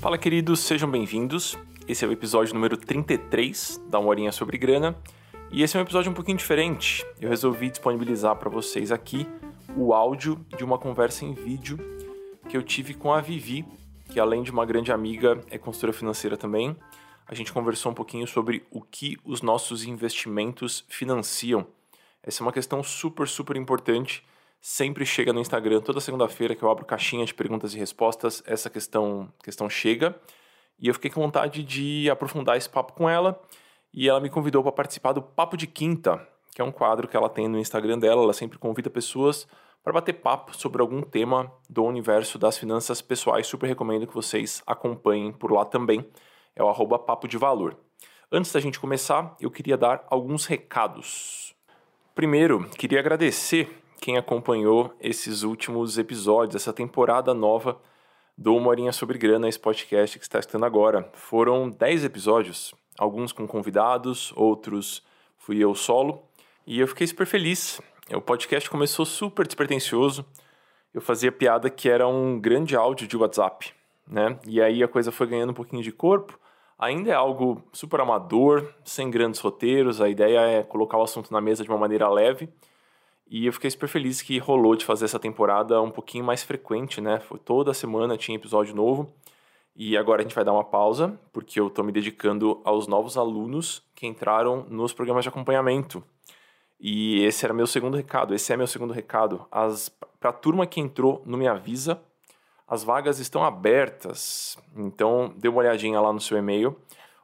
Fala, 0.00 0.18
queridos, 0.18 0.60
sejam 0.60 0.90
bem-vindos. 0.90 1.58
Esse 1.88 2.04
é 2.04 2.08
o 2.08 2.12
episódio 2.12 2.54
número 2.54 2.76
33 2.76 3.80
da 3.88 3.98
Uma 3.98 4.10
Horinha 4.10 4.30
sobre 4.30 4.56
Grana. 4.56 4.96
E 5.50 5.62
esse 5.62 5.76
é 5.76 5.80
um 5.80 5.82
episódio 5.82 6.10
um 6.10 6.14
pouquinho 6.14 6.38
diferente. 6.38 7.04
Eu 7.20 7.28
resolvi 7.28 7.70
disponibilizar 7.70 8.36
para 8.36 8.48
vocês 8.48 8.92
aqui 8.92 9.26
o 9.76 9.92
áudio 9.92 10.44
de 10.56 10.64
uma 10.64 10.78
conversa 10.78 11.24
em 11.24 11.34
vídeo 11.34 11.78
que 12.48 12.56
eu 12.56 12.62
tive 12.62 12.94
com 12.94 13.12
a 13.12 13.20
Vivi, 13.20 13.64
que 14.08 14.20
além 14.20 14.42
de 14.42 14.50
uma 14.50 14.64
grande 14.64 14.92
amiga, 14.92 15.40
é 15.50 15.58
consultora 15.58 15.92
financeira 15.92 16.36
também. 16.36 16.76
A 17.26 17.34
gente 17.34 17.52
conversou 17.52 17.90
um 17.90 17.94
pouquinho 17.94 18.26
sobre 18.26 18.64
o 18.70 18.80
que 18.80 19.16
os 19.24 19.42
nossos 19.42 19.84
investimentos 19.84 20.84
financiam. 20.88 21.66
Essa 22.26 22.42
é 22.42 22.44
uma 22.44 22.52
questão 22.52 22.82
super, 22.82 23.26
super 23.26 23.56
importante 23.56 24.22
sempre 24.60 25.06
chega 25.06 25.32
no 25.32 25.40
Instagram 25.40 25.80
toda 25.80 26.00
segunda-feira 26.00 26.54
que 26.56 26.62
eu 26.62 26.68
abro 26.68 26.84
caixinha 26.84 27.24
de 27.24 27.32
perguntas 27.32 27.72
e 27.72 27.78
respostas, 27.78 28.42
essa 28.44 28.68
questão, 28.68 29.32
questão 29.42 29.70
chega. 29.70 30.18
E 30.76 30.88
eu 30.88 30.94
fiquei 30.94 31.08
com 31.08 31.20
vontade 31.20 31.62
de 31.62 32.10
aprofundar 32.10 32.56
esse 32.56 32.68
papo 32.68 32.92
com 32.92 33.08
ela 33.08 33.40
e 33.94 34.08
ela 34.08 34.20
me 34.20 34.28
convidou 34.28 34.64
para 34.64 34.72
participar 34.72 35.12
do 35.12 35.22
Papo 35.22 35.56
de 35.56 35.68
Quinta, 35.68 36.26
que 36.52 36.60
é 36.60 36.64
um 36.64 36.72
quadro 36.72 37.06
que 37.06 37.16
ela 37.16 37.28
tem 37.28 37.46
no 37.46 37.60
Instagram 37.60 37.98
dela, 37.98 38.22
ela 38.22 38.32
sempre 38.32 38.58
convida 38.58 38.90
pessoas 38.90 39.46
para 39.84 39.92
bater 39.92 40.14
papo 40.14 40.54
sobre 40.56 40.82
algum 40.82 41.00
tema 41.00 41.50
do 41.70 41.84
universo 41.84 42.36
das 42.36 42.58
finanças 42.58 43.00
pessoais. 43.00 43.46
Super 43.46 43.68
recomendo 43.68 44.04
que 44.04 44.14
vocês 44.14 44.64
acompanhem 44.66 45.32
por 45.32 45.52
lá 45.52 45.64
também. 45.64 46.04
É 46.56 46.62
o 46.62 46.68
arroba 46.68 46.98
Papo 46.98 47.28
de 47.28 47.38
Valor. 47.38 47.76
Antes 48.32 48.50
da 48.50 48.58
gente 48.58 48.80
começar, 48.80 49.36
eu 49.40 49.48
queria 49.48 49.76
dar 49.76 50.04
alguns 50.10 50.44
recados. 50.44 51.55
Primeiro, 52.16 52.66
queria 52.78 52.98
agradecer 52.98 53.68
quem 54.00 54.16
acompanhou 54.16 54.90
esses 55.02 55.42
últimos 55.42 55.98
episódios, 55.98 56.56
essa 56.56 56.72
temporada 56.72 57.34
nova 57.34 57.78
do 58.38 58.56
Uma 58.56 58.68
Horinha 58.68 58.90
Sobre 58.90 59.18
Grana, 59.18 59.46
esse 59.46 59.60
podcast 59.60 60.18
que 60.18 60.24
está 60.24 60.38
escutando 60.38 60.64
agora. 60.64 61.10
Foram 61.12 61.68
10 61.68 62.04
episódios, 62.04 62.74
alguns 62.98 63.32
com 63.32 63.46
convidados, 63.46 64.32
outros 64.34 65.04
fui 65.36 65.62
eu 65.62 65.74
solo, 65.74 66.22
e 66.66 66.80
eu 66.80 66.88
fiquei 66.88 67.06
super 67.06 67.26
feliz. 67.26 67.82
O 68.10 68.20
podcast 68.22 68.70
começou 68.70 69.04
super 69.04 69.46
despretensioso, 69.46 70.24
eu 70.94 71.02
fazia 71.02 71.30
piada 71.30 71.68
que 71.68 71.86
era 71.86 72.08
um 72.08 72.40
grande 72.40 72.74
áudio 72.74 73.06
de 73.06 73.14
WhatsApp, 73.14 73.74
né? 74.08 74.38
E 74.46 74.62
aí 74.62 74.82
a 74.82 74.88
coisa 74.88 75.12
foi 75.12 75.26
ganhando 75.26 75.50
um 75.50 75.54
pouquinho 75.54 75.82
de 75.82 75.92
corpo. 75.92 76.40
Ainda 76.78 77.10
é 77.10 77.14
algo 77.14 77.62
super 77.72 78.00
amador, 78.00 78.74
sem 78.84 79.10
grandes 79.10 79.40
roteiros, 79.40 80.00
a 80.00 80.08
ideia 80.08 80.40
é 80.40 80.62
colocar 80.62 80.98
o 80.98 81.02
assunto 81.02 81.32
na 81.32 81.40
mesa 81.40 81.64
de 81.64 81.70
uma 81.70 81.78
maneira 81.78 82.08
leve, 82.08 82.48
e 83.28 83.46
eu 83.46 83.52
fiquei 83.52 83.70
super 83.70 83.88
feliz 83.88 84.22
que 84.22 84.38
rolou 84.38 84.76
de 84.76 84.84
fazer 84.84 85.04
essa 85.04 85.18
temporada 85.18 85.80
um 85.82 85.90
pouquinho 85.90 86.24
mais 86.24 86.44
frequente, 86.44 87.00
né? 87.00 87.18
Foi 87.18 87.38
toda 87.38 87.74
semana 87.74 88.16
tinha 88.16 88.36
episódio 88.36 88.74
novo. 88.74 89.12
E 89.74 89.96
agora 89.96 90.20
a 90.20 90.22
gente 90.22 90.34
vai 90.34 90.44
dar 90.44 90.52
uma 90.52 90.64
pausa, 90.64 91.18
porque 91.32 91.58
eu 91.58 91.66
estou 91.66 91.84
me 91.84 91.92
dedicando 91.92 92.60
aos 92.64 92.86
novos 92.86 93.18
alunos 93.18 93.82
que 93.94 94.06
entraram 94.06 94.64
nos 94.70 94.92
programas 94.92 95.24
de 95.24 95.28
acompanhamento. 95.28 96.02
E 96.78 97.22
esse 97.24 97.44
era 97.44 97.52
meu 97.52 97.66
segundo 97.66 97.96
recado, 97.96 98.32
esse 98.32 98.52
é 98.52 98.56
meu 98.56 98.66
segundo 98.66 98.92
recado. 98.92 99.44
Para 100.20 100.30
a 100.30 100.32
turma 100.32 100.66
que 100.66 100.80
entrou 100.80 101.20
no 101.26 101.36
Me 101.36 101.48
Avisa, 101.48 102.00
as 102.66 102.82
vagas 102.82 103.18
estão 103.18 103.44
abertas. 103.44 104.58
Então, 104.74 105.32
dê 105.36 105.48
uma 105.48 105.58
olhadinha 105.58 106.00
lá 106.00 106.12
no 106.12 106.20
seu 106.20 106.36
e-mail, 106.36 106.76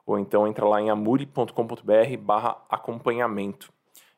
ou 0.06 0.18
então 0.18 0.46
entra 0.46 0.66
lá 0.66 0.80
em 0.80 0.90
amuri.com.br 0.90 2.16
barra 2.20 2.62
acompanhamento. 2.68 3.72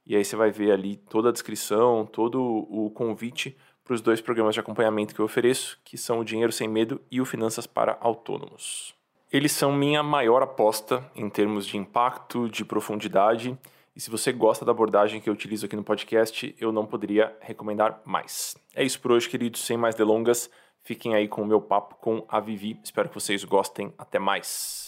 E 0.07 0.15
aí 0.15 0.25
você 0.25 0.37
vai 0.37 0.51
ver 0.51 0.73
ali 0.73 0.97
toda 0.97 1.31
a 1.31 1.33
descrição, 1.33 2.05
todo 2.05 2.43
o 2.43 2.91
convite 2.91 3.57
para 3.83 3.95
os 3.95 4.01
dois 4.01 4.21
programas 4.21 4.55
de 4.55 4.61
acompanhamento 4.61 5.15
que 5.15 5.21
eu 5.21 5.25
ofereço, 5.25 5.79
que 5.85 5.97
são 5.97 6.21
o 6.21 6.25
Dinheiro 6.25 6.53
Sem 6.53 6.69
Medo 6.69 7.01
e 7.11 7.21
o 7.21 7.25
Finanças 7.25 7.67
para 7.67 7.99
Autônomos. 8.01 8.95
Eles 9.33 9.53
são 9.53 9.73
minha 9.73 10.03
maior 10.03 10.43
aposta 10.43 11.05
em 11.15 11.29
termos 11.29 11.67
de 11.67 11.77
impacto, 11.77 12.49
de 12.49 12.65
profundidade, 12.65 13.59
e 13.97 14.01
se 14.01 14.11
você 14.11 14.33
gosta 14.33 14.65
da 14.65 14.73
abordagem 14.73 15.21
que 15.21 15.29
eu 15.29 15.33
utilizo 15.33 15.67
aqui 15.67 15.77
no 15.77 15.85
podcast, 15.85 16.55
eu 16.59 16.73
não 16.73 16.85
poderia 16.85 17.33
recomendar 17.41 18.01
mais. 18.05 18.57
É 18.75 18.83
isso 18.83 19.01
por 19.01 19.13
hoje, 19.13 19.29
queridos, 19.29 19.65
sem 19.65 19.77
mais 19.77 19.95
delongas. 19.95 20.51
Fiquem 20.85 21.15
aí 21.15 21.27
com 21.27 21.41
o 21.41 21.47
meu 21.47 21.63
papo 21.63 21.95
com 21.99 22.27
a 22.29 22.39
Vivi. 22.39 22.79
Espero 22.85 23.09
que 23.09 23.15
vocês 23.15 23.43
gostem. 23.43 23.91
Até 23.97 24.19
mais. 24.19 24.87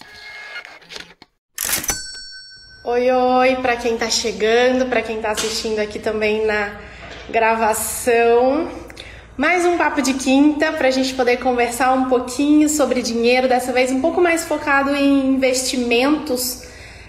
Oi, 2.84 3.10
oi, 3.10 3.56
para 3.56 3.76
quem 3.76 3.94
está 3.94 4.10
chegando, 4.10 4.90
para 4.90 5.00
quem 5.00 5.16
está 5.16 5.30
assistindo 5.30 5.78
aqui 5.78 5.98
também 5.98 6.44
na 6.44 6.78
gravação. 7.30 8.70
Mais 9.38 9.64
um 9.64 9.78
papo 9.78 10.02
de 10.02 10.12
quinta 10.14 10.70
para 10.70 10.88
a 10.88 10.90
gente 10.90 11.14
poder 11.14 11.38
conversar 11.38 11.94
um 11.94 12.10
pouquinho 12.10 12.68
sobre 12.68 13.00
dinheiro, 13.00 13.48
dessa 13.48 13.72
vez 13.72 13.90
um 13.90 14.02
pouco 14.02 14.20
mais 14.20 14.44
focado 14.44 14.94
em 14.94 15.28
investimentos. 15.28 16.62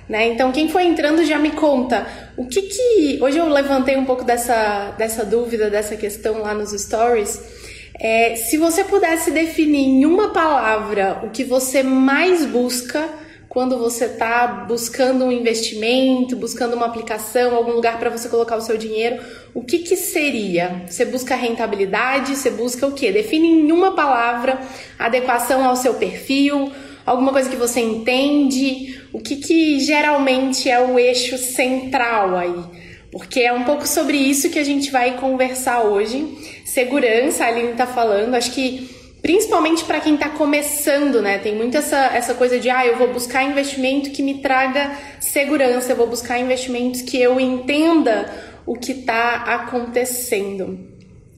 Né? 0.07 0.29
Então, 0.29 0.53
quem 0.53 0.69
foi 0.69 0.85
entrando 0.85 1.25
já 1.25 1.37
me 1.37 1.51
conta 1.51 2.07
o 2.37 2.47
que 2.47 2.61
que. 2.61 3.19
Hoje 3.21 3.37
eu 3.37 3.49
levantei 3.49 3.97
um 3.97 4.05
pouco 4.05 4.23
dessa, 4.23 4.91
dessa 4.97 5.25
dúvida, 5.25 5.69
dessa 5.69 5.97
questão 5.97 6.39
lá 6.39 6.53
nos 6.53 6.71
stories. 6.71 7.66
É, 8.00 8.35
se 8.35 8.58
você 8.58 8.84
pudesse 8.84 9.31
definir 9.31 9.88
em 9.88 10.06
uma 10.06 10.30
palavra 10.30 11.22
o 11.24 11.31
que 11.31 11.44
você 11.44 11.81
mais 11.81 12.46
busca 12.46 13.09
quando 13.50 13.78
você 13.80 14.06
está 14.06 14.46
buscando 14.68 15.25
um 15.25 15.31
investimento, 15.31 16.35
buscando 16.35 16.75
uma 16.75 16.85
aplicação, 16.85 17.56
algum 17.56 17.72
lugar 17.72 17.97
para 17.97 18.09
você 18.09 18.30
colocar 18.30 18.56
o 18.56 18.62
seu 18.62 18.78
dinheiro, 18.78 19.24
o 19.52 19.63
que, 19.63 19.80
que 19.80 19.96
seria? 19.96 20.84
Você 20.85 21.06
busca 21.06 21.34
rentabilidade? 21.35 22.35
Você 22.35 22.52
busca 22.52 22.85
o 22.85 22.91
quê? 22.91 23.12
Define 23.12 23.47
em 23.47 23.72
uma 23.72 23.96
palavra 23.96 24.59
adequação 25.00 25.66
ao 25.66 25.75
seu 25.75 25.96
perfil, 25.96 26.72
alguma 27.03 27.31
coisa 27.31 27.50
que 27.50 27.56
você 27.56 27.79
entende, 27.79 29.02
o 29.12 29.19
que, 29.19 29.38
que 29.38 29.79
geralmente 29.79 30.69
é 30.69 30.79
o 30.79 31.00
eixo 31.00 31.38
central 31.38 32.35
aí. 32.35 32.86
Porque 33.12 33.40
é 33.40 33.53
um 33.53 33.63
pouco 33.63 33.88
sobre 33.88 34.18
isso 34.18 34.50
que 34.50 34.59
a 34.59 34.63
gente 34.63 34.91
vai 34.91 35.18
conversar 35.18 35.84
hoje. 35.84 36.25
Segurança, 36.66 37.45
a 37.45 37.47
Aline 37.47 37.72
está 37.72 37.88
falando, 37.88 38.35
acho 38.35 38.51
que 38.51 38.95
principalmente 39.22 39.84
para 39.84 40.00
quem 40.00 40.16
está 40.16 40.29
começando, 40.29 41.22
né? 41.22 41.38
Tem 41.38 41.56
muito 41.56 41.75
essa, 41.78 41.97
essa 42.16 42.34
coisa 42.34 42.59
de, 42.59 42.69
ah, 42.69 42.85
eu 42.85 42.97
vou 42.97 43.12
buscar 43.12 43.44
investimento 43.44 44.12
que 44.12 44.22
me 44.22 44.35
traga 44.35 44.91
segurança, 45.19 45.91
eu 45.91 45.96
vou 45.96 46.07
buscar 46.07 46.40
investimentos 46.40 47.01
que 47.01 47.22
eu 47.22 47.40
entenda 47.40 48.31
o 48.66 48.75
que 48.75 48.91
está 48.91 49.35
acontecendo. 49.35 50.79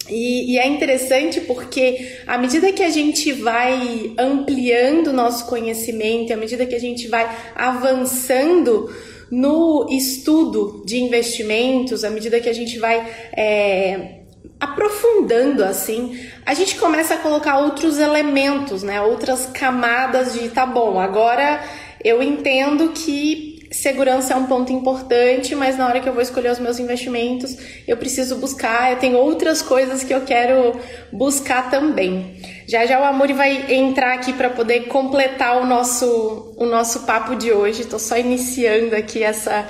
E, 0.10 0.54
e, 0.54 0.60
é 0.60 0.68
interessante 0.68 1.40
porque 1.42 2.18
à 2.26 2.38
medida 2.38 2.72
que 2.72 2.82
a 2.82 2.90
gente 2.90 3.32
vai 3.32 4.12
ampliando 4.18 5.08
o 5.08 5.14
nosso 5.14 5.46
conhecimento, 5.46 6.34
à 6.34 6.36
medida 6.36 6.66
que 6.66 6.74
a 6.74 6.80
gente 6.80 7.08
vai 7.08 7.30
avançando 7.56 8.92
no 9.32 9.88
estudo 9.90 10.84
de 10.86 10.98
investimentos, 11.00 12.04
à 12.04 12.10
medida 12.10 12.40
que 12.40 12.50
a 12.50 12.54
gente 12.54 12.80
vai 12.80 13.06
é, 13.34 14.20
aprofundando 14.60 15.64
assim, 15.64 16.20
a 16.46 16.54
gente 16.54 16.76
começa 16.76 17.14
a 17.14 17.18
colocar 17.18 17.60
outros 17.60 17.98
elementos, 17.98 18.84
né? 18.84 19.02
Outras 19.02 19.46
camadas 19.48 20.34
de 20.34 20.50
tá 20.50 20.66
bom, 20.66 21.00
agora 21.00 21.62
eu 22.04 22.22
entendo 22.24 22.90
que 22.90 23.68
segurança 23.72 24.34
é 24.34 24.36
um 24.36 24.46
ponto 24.46 24.74
importante, 24.74 25.56
mas 25.56 25.78
na 25.78 25.88
hora 25.88 26.00
que 26.00 26.10
eu 26.10 26.14
vou 26.14 26.22
escolher 26.22 26.52
os 26.52 26.60
meus 26.60 26.80
investimentos, 26.80 27.56
eu 27.88 27.98
preciso 27.98 28.36
buscar, 28.38 28.92
eu 28.92 28.98
tenho 28.98 29.18
outras 29.18 29.62
coisas 29.62 30.04
que 30.04 30.14
eu 30.14 30.22
quero 30.22 30.80
buscar 31.12 31.70
também. 31.70 32.36
Já 32.70 32.86
já 32.86 33.02
o 33.02 33.04
Amor 33.04 33.34
vai 33.34 33.74
entrar 33.74 34.14
aqui 34.14 34.32
para 34.32 34.52
poder 34.52 34.82
completar 34.82 35.60
o 35.60 35.66
nosso 35.66 36.54
o 36.56 36.68
nosso 36.68 37.00
papo 37.00 37.36
de 37.36 37.52
hoje. 37.52 37.82
Estou 37.82 37.98
só 37.98 38.16
iniciando 38.16 38.96
aqui 38.96 39.24
essa 39.24 39.68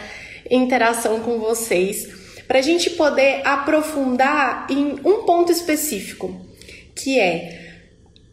interação 0.51 1.21
com 1.21 1.39
vocês 1.39 2.09
para 2.45 2.59
a 2.59 2.61
gente 2.61 2.89
poder 2.89 3.41
aprofundar 3.47 4.67
em 4.69 4.99
um 5.05 5.23
ponto 5.23 5.49
específico, 5.49 6.45
que 6.93 7.17
é 7.17 7.77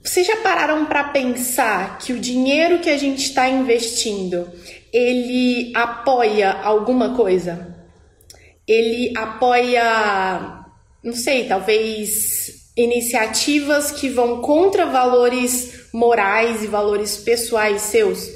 vocês 0.03 0.27
já 0.27 0.39
pararam 0.39 0.85
para 0.87 1.05
pensar 1.11 1.99
que 1.99 2.13
o 2.13 2.19
dinheiro 2.19 2.81
que 2.81 2.91
a 2.91 2.99
gente 2.99 3.23
está 3.23 3.49
investindo 3.49 4.51
ele 4.93 5.71
apoia 5.77 6.51
alguma 6.51 7.15
coisa? 7.15 7.73
Ele 8.67 9.17
apoia, 9.17 10.65
não 11.05 11.13
sei, 11.13 11.47
talvez 11.47 12.66
iniciativas 12.77 13.91
que 13.91 14.09
vão 14.09 14.41
contra 14.41 14.87
valores 14.87 15.87
morais 15.93 16.63
e 16.63 16.67
valores 16.67 17.17
pessoais 17.17 17.83
seus? 17.83 18.31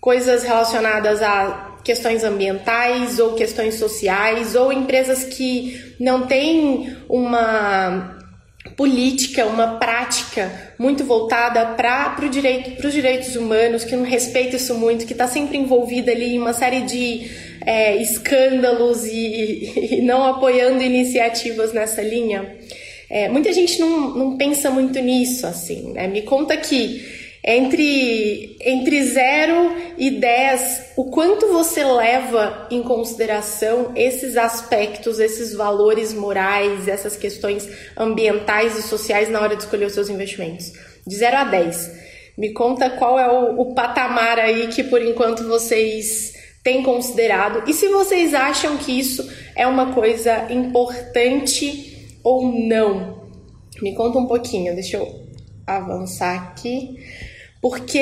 Coisas 0.00 0.42
relacionadas 0.42 1.22
a 1.22 1.78
questões 1.82 2.24
ambientais 2.24 3.18
ou 3.18 3.34
questões 3.34 3.74
sociais 3.76 4.54
ou 4.54 4.72
empresas 4.72 5.24
que 5.24 5.94
não 5.98 6.26
têm 6.26 6.96
uma 7.08 8.18
política, 8.76 9.46
uma 9.46 9.78
prática 9.78 10.50
muito 10.78 11.04
voltada 11.04 11.64
para 11.74 12.14
direito, 12.28 12.76
para 12.76 12.86
os 12.86 12.92
direitos 12.92 13.36
humanos, 13.36 13.84
que 13.84 13.96
não 13.96 14.04
respeita 14.04 14.56
isso 14.56 14.74
muito, 14.74 15.06
que 15.06 15.12
está 15.12 15.26
sempre 15.26 15.56
envolvida 15.56 16.10
ali 16.12 16.34
em 16.34 16.38
uma 16.38 16.52
série 16.52 16.82
de 16.82 17.30
é, 17.64 17.96
escândalos 17.96 19.04
e, 19.04 19.96
e, 19.98 20.02
não 20.02 20.24
apoiando 20.24 20.82
iniciativas 20.82 21.72
nessa 21.72 22.02
linha? 22.02 22.56
É, 23.10 23.28
muita 23.28 23.52
gente 23.52 23.80
não, 23.80 24.14
não 24.14 24.36
pensa 24.36 24.70
muito 24.70 25.00
nisso, 25.00 25.44
assim, 25.44 25.92
né? 25.92 26.06
Me 26.06 26.22
conta 26.22 26.56
que 26.56 27.18
entre, 27.42 28.56
entre 28.60 29.02
0 29.02 29.76
e 29.98 30.10
10, 30.10 30.92
o 30.96 31.10
quanto 31.10 31.48
você 31.48 31.82
leva 31.82 32.68
em 32.70 32.82
consideração 32.82 33.92
esses 33.96 34.36
aspectos, 34.36 35.18
esses 35.18 35.54
valores 35.54 36.14
morais, 36.14 36.86
essas 36.86 37.16
questões 37.16 37.68
ambientais 37.96 38.78
e 38.78 38.82
sociais 38.82 39.28
na 39.28 39.40
hora 39.40 39.56
de 39.56 39.62
escolher 39.64 39.86
os 39.86 39.94
seus 39.94 40.08
investimentos? 40.08 40.72
De 41.04 41.16
0 41.16 41.36
a 41.36 41.44
10. 41.44 41.90
Me 42.38 42.52
conta 42.52 42.90
qual 42.90 43.18
é 43.18 43.28
o, 43.28 43.60
o 43.60 43.74
patamar 43.74 44.38
aí 44.38 44.68
que 44.68 44.84
por 44.84 45.02
enquanto 45.02 45.48
vocês 45.48 46.34
têm 46.62 46.82
considerado 46.82 47.68
e 47.68 47.72
se 47.72 47.88
vocês 47.88 48.34
acham 48.34 48.76
que 48.76 48.98
isso 48.98 49.28
é 49.56 49.66
uma 49.66 49.94
coisa 49.94 50.46
importante 50.52 51.90
ou 52.22 52.50
não. 52.52 53.20
Me 53.80 53.94
conta 53.94 54.18
um 54.18 54.26
pouquinho, 54.26 54.74
deixa 54.74 54.96
eu 54.96 55.26
avançar 55.66 56.36
aqui 56.36 56.98
porque 57.60 57.98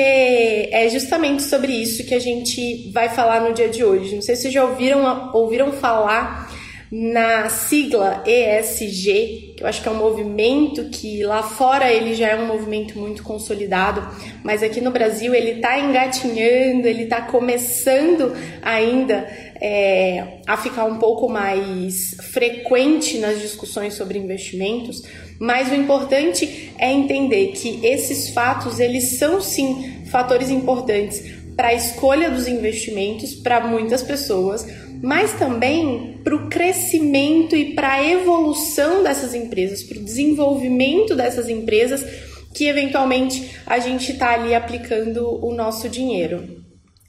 é 0.71 0.87
justamente 0.89 1.43
sobre 1.43 1.73
isso 1.73 2.05
que 2.05 2.15
a 2.15 2.19
gente 2.19 2.91
vai 2.91 3.09
falar 3.09 3.41
no 3.41 3.53
dia 3.53 3.67
de 3.67 3.83
hoje. 3.83 4.15
Não 4.15 4.21
sei 4.21 4.35
se 4.35 4.49
já 4.49 4.63
ouviram, 4.63 5.31
ouviram 5.33 5.73
falar 5.73 6.49
na 6.91 7.49
sigla 7.49 8.23
ESG, 8.25 9.53
que 9.55 9.63
eu 9.63 9.67
acho 9.67 9.81
que 9.81 9.87
é 9.87 9.91
um 9.91 9.97
movimento 9.97 10.85
que 10.85 11.23
lá 11.23 11.43
fora 11.43 11.91
ele 11.91 12.15
já 12.15 12.29
é 12.29 12.35
um 12.35 12.47
movimento 12.47 12.97
muito 12.97 13.21
consolidado, 13.21 14.07
mas 14.43 14.63
aqui 14.63 14.81
no 14.81 14.89
Brasil 14.89 15.35
ele 15.35 15.51
está 15.51 15.79
engatinhando, 15.79 16.87
ele 16.87 17.03
está 17.03 17.21
começando 17.21 18.35
ainda 18.61 19.27
é, 19.61 20.39
a 20.47 20.57
ficar 20.57 20.85
um 20.85 20.97
pouco 20.97 21.29
mais 21.29 22.15
frequente 22.31 23.19
nas 23.19 23.39
discussões 23.39 23.93
sobre 23.93 24.17
investimentos. 24.17 25.03
Mas 25.39 25.71
o 25.71 25.75
importante 25.75 26.73
é 26.77 26.91
entender 26.91 27.53
que 27.53 27.85
esses 27.85 28.29
fatos, 28.29 28.79
eles 28.79 29.17
são 29.17 29.41
sim 29.41 30.03
fatores 30.09 30.49
importantes 30.49 31.37
para 31.55 31.69
a 31.69 31.73
escolha 31.73 32.29
dos 32.29 32.47
investimentos 32.47 33.35
para 33.35 33.59
muitas 33.59 34.01
pessoas, 34.01 34.65
mas 35.01 35.33
também 35.33 36.19
para 36.23 36.35
o 36.35 36.49
crescimento 36.49 37.55
e 37.55 37.73
para 37.73 37.93
a 37.93 38.05
evolução 38.05 39.03
dessas 39.03 39.33
empresas, 39.33 39.83
para 39.83 39.97
o 39.97 40.03
desenvolvimento 40.03 41.15
dessas 41.15 41.49
empresas 41.49 42.03
que 42.53 42.65
eventualmente 42.65 43.55
a 43.65 43.79
gente 43.79 44.11
está 44.11 44.33
ali 44.33 44.53
aplicando 44.53 45.43
o 45.45 45.53
nosso 45.53 45.87
dinheiro. 45.87 46.63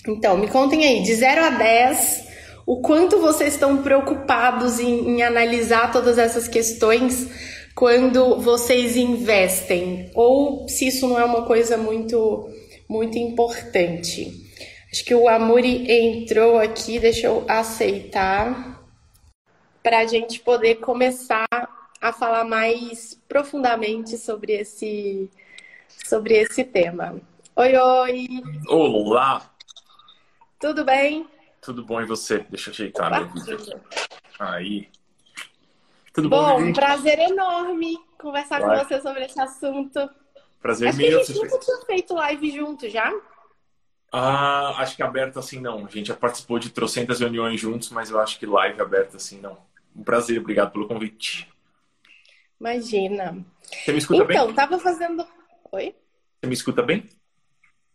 Então, 0.07 0.37
me 0.37 0.49
contem 0.49 0.85
aí, 0.85 1.03
de 1.03 1.15
0 1.15 1.45
a 1.45 1.51
10, 1.51 2.29
o 2.67 2.81
quanto 2.81 3.19
vocês 3.21 3.55
estão 3.55 3.79
preocupados 3.79 4.79
em, 4.79 5.17
em 5.17 5.23
analisar 5.23 5.93
todas 5.93 6.19
essas 6.19 6.47
questões 6.47 7.29
quando 7.75 8.39
vocês 8.41 8.97
investem 8.97 10.11
ou 10.15 10.69
se 10.69 10.89
isso 10.89 11.09
não 11.09 11.19
é 11.19 11.25
uma 11.25 11.43
coisa 11.47 11.77
muito 11.77 12.49
muito 12.89 13.17
importante. 13.17 14.50
Acho 14.93 15.05
que 15.05 15.15
o 15.15 15.29
Amuri 15.29 15.89
entrou 15.89 16.59
aqui, 16.59 16.99
deixa 16.99 17.29
eu 17.29 17.45
aceitar 17.49 18.83
para 19.83 19.99
a 19.99 20.07
gente 20.07 20.41
poder 20.41 20.77
começar 20.77 21.47
a 22.01 22.13
falar 22.13 22.45
mais 22.45 23.15
profundamente 23.29 24.19
sobre 24.19 24.53
esse 24.55 25.31
sobre 25.89 26.35
esse 26.35 26.65
tema. 26.65 27.21
Oi, 27.55 27.77
oi. 27.77 28.29
Olá. 28.67 29.49
Tudo 30.59 30.85
bem? 30.85 31.25
Tudo 31.61 31.85
bom 31.85 32.01
e 32.01 32.07
você? 32.07 32.45
Deixa 32.51 32.71
eu 32.71 32.75
ajeitar 32.75 33.11
meu 33.13 33.29
vídeo. 33.29 33.81
Aí. 34.41 34.89
Tudo 36.13 36.29
bom? 36.29 36.57
Bom, 36.57 36.63
um 36.63 36.73
prazer 36.73 37.19
enorme 37.21 37.97
conversar 38.19 38.61
Vai. 38.61 38.81
com 38.81 38.85
você 38.85 39.01
sobre 39.01 39.25
esse 39.25 39.41
assunto. 39.41 40.11
Prazer 40.61 40.89
acho 40.89 40.99
meu. 40.99 41.11
Que 41.11 41.15
a 41.15 41.25
gente 41.25 41.39
nunca 41.39 41.59
tinha 41.61 41.77
feito 41.87 42.15
live 42.15 42.51
junto 42.51 42.89
já? 42.89 43.13
Ah, 44.13 44.75
acho 44.79 44.97
que 44.97 45.03
aberto 45.03 45.39
assim 45.39 45.61
não. 45.61 45.87
A 45.87 45.89
gente 45.89 46.09
já 46.09 46.17
participou 46.17 46.59
de 46.59 46.71
trocentas 46.71 47.21
reuniões 47.21 47.61
juntos, 47.61 47.91
mas 47.91 48.11
eu 48.11 48.19
acho 48.19 48.39
que 48.39 48.47
live 48.47 48.81
aberto 48.81 49.17
assim 49.17 49.41
não. 49.41 49.57
Um 49.95 50.03
prazer, 50.03 50.39
obrigado 50.41 50.73
pelo 50.73 50.89
convite. 50.89 51.49
Imagina. 52.59 53.45
Você 53.63 53.93
me 53.93 53.99
escuta 53.99 54.23
então, 54.23 54.27
bem? 54.27 54.37
Então, 54.37 54.55
tava 54.55 54.79
fazendo. 54.79 55.27
Oi? 55.73 55.95
Você 56.41 56.47
me 56.47 56.55
escuta 56.55 56.83
bem? 56.83 57.05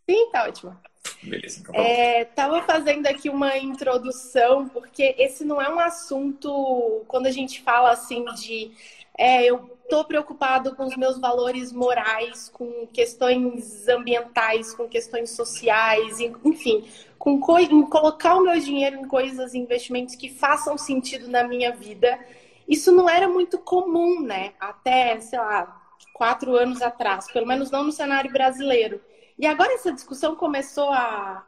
Sim, 0.09 0.29
tá 0.31 0.45
ótimo. 0.45 0.77
Beleza, 1.21 1.59
então. 1.59 1.73
Tá 1.73 1.81
é, 1.81 2.25
tava 2.25 2.61
fazendo 2.63 3.07
aqui 3.07 3.29
uma 3.29 3.57
introdução, 3.57 4.67
porque 4.69 5.15
esse 5.17 5.43
não 5.43 5.61
é 5.61 5.69
um 5.69 5.79
assunto, 5.79 7.03
quando 7.07 7.27
a 7.27 7.31
gente 7.31 7.61
fala 7.61 7.91
assim 7.91 8.25
de 8.35 8.71
é, 9.17 9.43
eu 9.43 9.74
tô 9.89 10.03
preocupado 10.03 10.75
com 10.75 10.85
os 10.85 10.95
meus 10.97 11.19
valores 11.19 11.71
morais, 11.71 12.49
com 12.49 12.87
questões 12.87 13.87
ambientais, 13.87 14.73
com 14.73 14.87
questões 14.87 15.31
sociais, 15.31 16.19
enfim, 16.19 16.87
com 17.17 17.39
em 17.59 17.83
colocar 17.83 18.35
o 18.35 18.41
meu 18.41 18.59
dinheiro 18.59 18.97
em 18.97 19.07
coisas, 19.07 19.53
investimentos 19.53 20.15
que 20.15 20.29
façam 20.29 20.77
sentido 20.77 21.27
na 21.27 21.43
minha 21.43 21.71
vida. 21.71 22.19
Isso 22.67 22.91
não 22.91 23.09
era 23.09 23.27
muito 23.27 23.57
comum, 23.59 24.21
né? 24.21 24.53
Até, 24.59 25.19
sei 25.19 25.39
lá, 25.39 25.81
quatro 26.13 26.55
anos 26.55 26.81
atrás, 26.81 27.31
pelo 27.31 27.47
menos 27.47 27.69
não 27.69 27.83
no 27.83 27.91
cenário 27.91 28.31
brasileiro. 28.31 29.01
E 29.37 29.45
agora 29.45 29.73
essa 29.73 29.91
discussão 29.91 30.35
começou 30.35 30.89
a, 30.89 31.45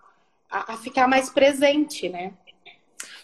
a, 0.50 0.74
a 0.74 0.78
ficar 0.78 1.08
mais 1.08 1.30
presente, 1.30 2.10
né? 2.10 2.34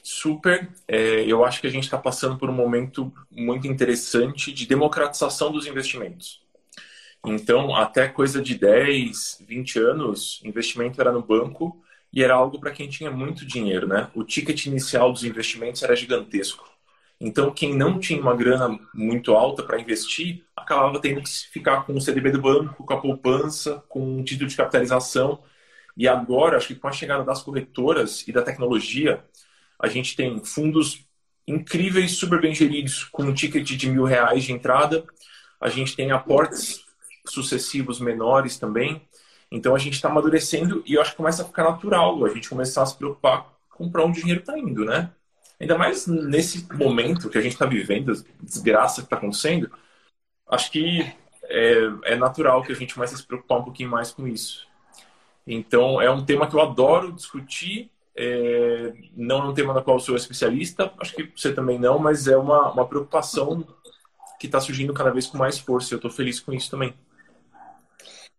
Super. 0.03 0.69
É, 0.85 1.23
eu 1.25 1.45
acho 1.45 1.61
que 1.61 1.67
a 1.67 1.69
gente 1.69 1.85
está 1.85 1.97
passando 1.97 2.37
por 2.37 2.49
um 2.49 2.53
momento 2.53 3.11
muito 3.31 3.67
interessante 3.67 4.51
de 4.51 4.67
democratização 4.67 5.49
dos 5.51 5.65
investimentos. 5.65 6.43
Então, 7.25 7.73
até 7.73 8.09
coisa 8.09 8.41
de 8.41 8.55
10, 8.55 9.43
20 9.47 9.79
anos, 9.79 10.41
investimento 10.43 10.99
era 10.99 11.11
no 11.11 11.21
banco 11.23 11.81
e 12.11 12.21
era 12.21 12.33
algo 12.35 12.59
para 12.59 12.71
quem 12.71 12.89
tinha 12.89 13.09
muito 13.09 13.45
dinheiro, 13.45 13.87
né? 13.87 14.09
O 14.13 14.25
ticket 14.25 14.65
inicial 14.65 15.11
dos 15.11 15.23
investimentos 15.23 15.81
era 15.83 15.95
gigantesco. 15.95 16.69
Então, 17.19 17.51
quem 17.51 17.73
não 17.73 17.97
tinha 17.99 18.19
uma 18.21 18.35
grana 18.35 18.77
muito 18.93 19.33
alta 19.33 19.63
para 19.63 19.79
investir, 19.79 20.43
acabava 20.55 20.99
tendo 20.99 21.21
que 21.23 21.29
ficar 21.29 21.85
com 21.85 21.93
o 21.93 22.01
CDB 22.01 22.31
do 22.31 22.41
banco, 22.41 22.85
com 22.85 22.93
a 22.93 22.99
poupança, 22.99 23.81
com 23.87 24.19
um 24.19 24.23
título 24.23 24.49
de 24.49 24.57
capitalização. 24.57 25.41
E 25.95 26.07
agora, 26.07 26.57
acho 26.57 26.67
que 26.67 26.75
com 26.75 26.87
a 26.89 26.91
chegada 26.91 27.23
das 27.23 27.41
corretoras 27.41 28.27
e 28.27 28.33
da 28.33 28.41
tecnologia, 28.41 29.23
a 29.79 29.87
gente 29.87 30.15
tem 30.15 30.43
fundos 30.43 31.05
incríveis, 31.47 32.17
super 32.17 32.39
bem 32.39 32.53
geridos, 32.55 33.03
com 33.05 33.23
um 33.23 33.33
ticket 33.33 33.69
de 33.69 33.89
mil 33.89 34.03
reais 34.03 34.43
de 34.43 34.53
entrada. 34.53 35.03
A 35.59 35.69
gente 35.69 35.95
tem 35.95 36.11
aportes 36.11 36.83
sucessivos 37.27 37.99
menores 37.99 38.57
também. 38.57 39.01
Então, 39.51 39.75
a 39.75 39.79
gente 39.79 39.93
está 39.93 40.09
amadurecendo 40.09 40.83
e 40.85 40.95
eu 40.95 41.01
acho 41.01 41.11
que 41.11 41.17
começa 41.17 41.43
a 41.43 41.45
ficar 41.45 41.63
natural 41.63 42.25
a 42.25 42.29
gente 42.29 42.49
começar 42.49 42.81
a 42.81 42.85
se 42.85 42.97
preocupar 42.97 43.53
com 43.69 43.89
para 43.89 44.03
onde 44.03 44.19
o 44.19 44.21
dinheiro 44.21 44.41
está 44.41 44.57
indo, 44.57 44.83
né? 44.83 45.11
Ainda 45.59 45.77
mais 45.77 46.07
nesse 46.07 46.67
momento 46.73 47.29
que 47.29 47.37
a 47.37 47.41
gente 47.41 47.53
está 47.53 47.65
vivendo, 47.65 48.13
desgraça 48.41 49.01
que 49.01 49.05
está 49.05 49.15
acontecendo, 49.15 49.71
acho 50.49 50.71
que 50.71 51.01
é, 51.43 51.77
é, 52.05 52.15
natural 52.15 52.63
que 52.63 52.71
a 52.71 52.75
gente 52.75 52.93
comece 52.93 53.13
a 53.13 53.17
se 53.17 53.25
preocupar 53.25 53.59
um 53.59 53.63
pouquinho 53.63 53.89
mais 53.89 54.11
com 54.11 54.27
isso. 54.27 54.67
Então, 55.45 56.01
é 56.01 56.09
um 56.09 56.25
tema 56.25 56.49
que 56.49 56.55
eu 56.55 56.61
adoro 56.61 57.11
discutir. 57.11 57.91
É, 58.15 58.93
não 59.15 59.41
é 59.41 59.43
um 59.45 59.53
tema 59.53 59.73
no 59.73 59.83
qual 59.83 59.97
eu 59.97 60.01
sou 60.01 60.15
especialista, 60.15 60.93
acho 60.99 61.15
que 61.15 61.31
você 61.35 61.51
também 61.51 61.79
não, 61.79 61.97
mas 61.97 62.27
é 62.27 62.37
uma, 62.37 62.71
uma 62.71 62.87
preocupação 62.87 63.65
que 64.39 64.45
está 64.45 64.59
surgindo 64.59 64.93
cada 64.93 65.09
vez 65.09 65.25
com 65.25 65.37
mais 65.37 65.57
força. 65.57 65.93
Eu 65.93 65.97
estou 65.97 66.11
feliz 66.11 66.39
com 66.39 66.53
isso 66.53 66.69
também. 66.69 66.93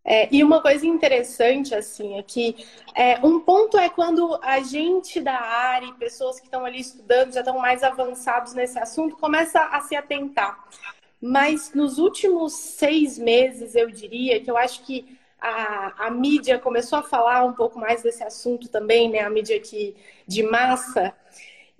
É, 0.04 0.28
e 0.30 0.44
uma 0.44 0.60
coisa 0.60 0.86
interessante, 0.86 1.74
assim, 1.74 2.18
é 2.18 2.22
que 2.22 2.54
é, 2.94 3.18
um 3.24 3.40
ponto 3.40 3.78
é 3.78 3.88
quando 3.88 4.38
a 4.42 4.60
gente 4.60 5.18
da 5.18 5.40
área 5.40 5.90
pessoas 5.94 6.38
que 6.38 6.44
estão 6.44 6.62
ali 6.66 6.80
estudando, 6.80 7.32
já 7.32 7.40
estão 7.40 7.58
mais 7.58 7.82
avançados 7.82 8.52
nesse 8.52 8.78
assunto, 8.78 9.16
começa 9.16 9.58
a 9.60 9.80
se 9.80 9.96
atentar. 9.96 10.62
Mas 11.22 11.72
nos 11.72 11.96
últimos 11.96 12.52
seis 12.52 13.18
meses, 13.18 13.74
eu 13.74 13.90
diria 13.90 14.38
que 14.42 14.50
eu 14.50 14.58
acho 14.58 14.82
que 14.82 15.18
a, 15.44 16.06
a 16.06 16.10
mídia 16.10 16.58
começou 16.58 16.98
a 16.98 17.02
falar 17.02 17.44
um 17.44 17.52
pouco 17.52 17.78
mais 17.78 18.02
desse 18.02 18.24
assunto 18.24 18.66
também, 18.68 19.10
né? 19.10 19.20
A 19.20 19.28
mídia 19.28 19.56
aqui 19.58 19.94
de 20.26 20.42
massa. 20.42 21.14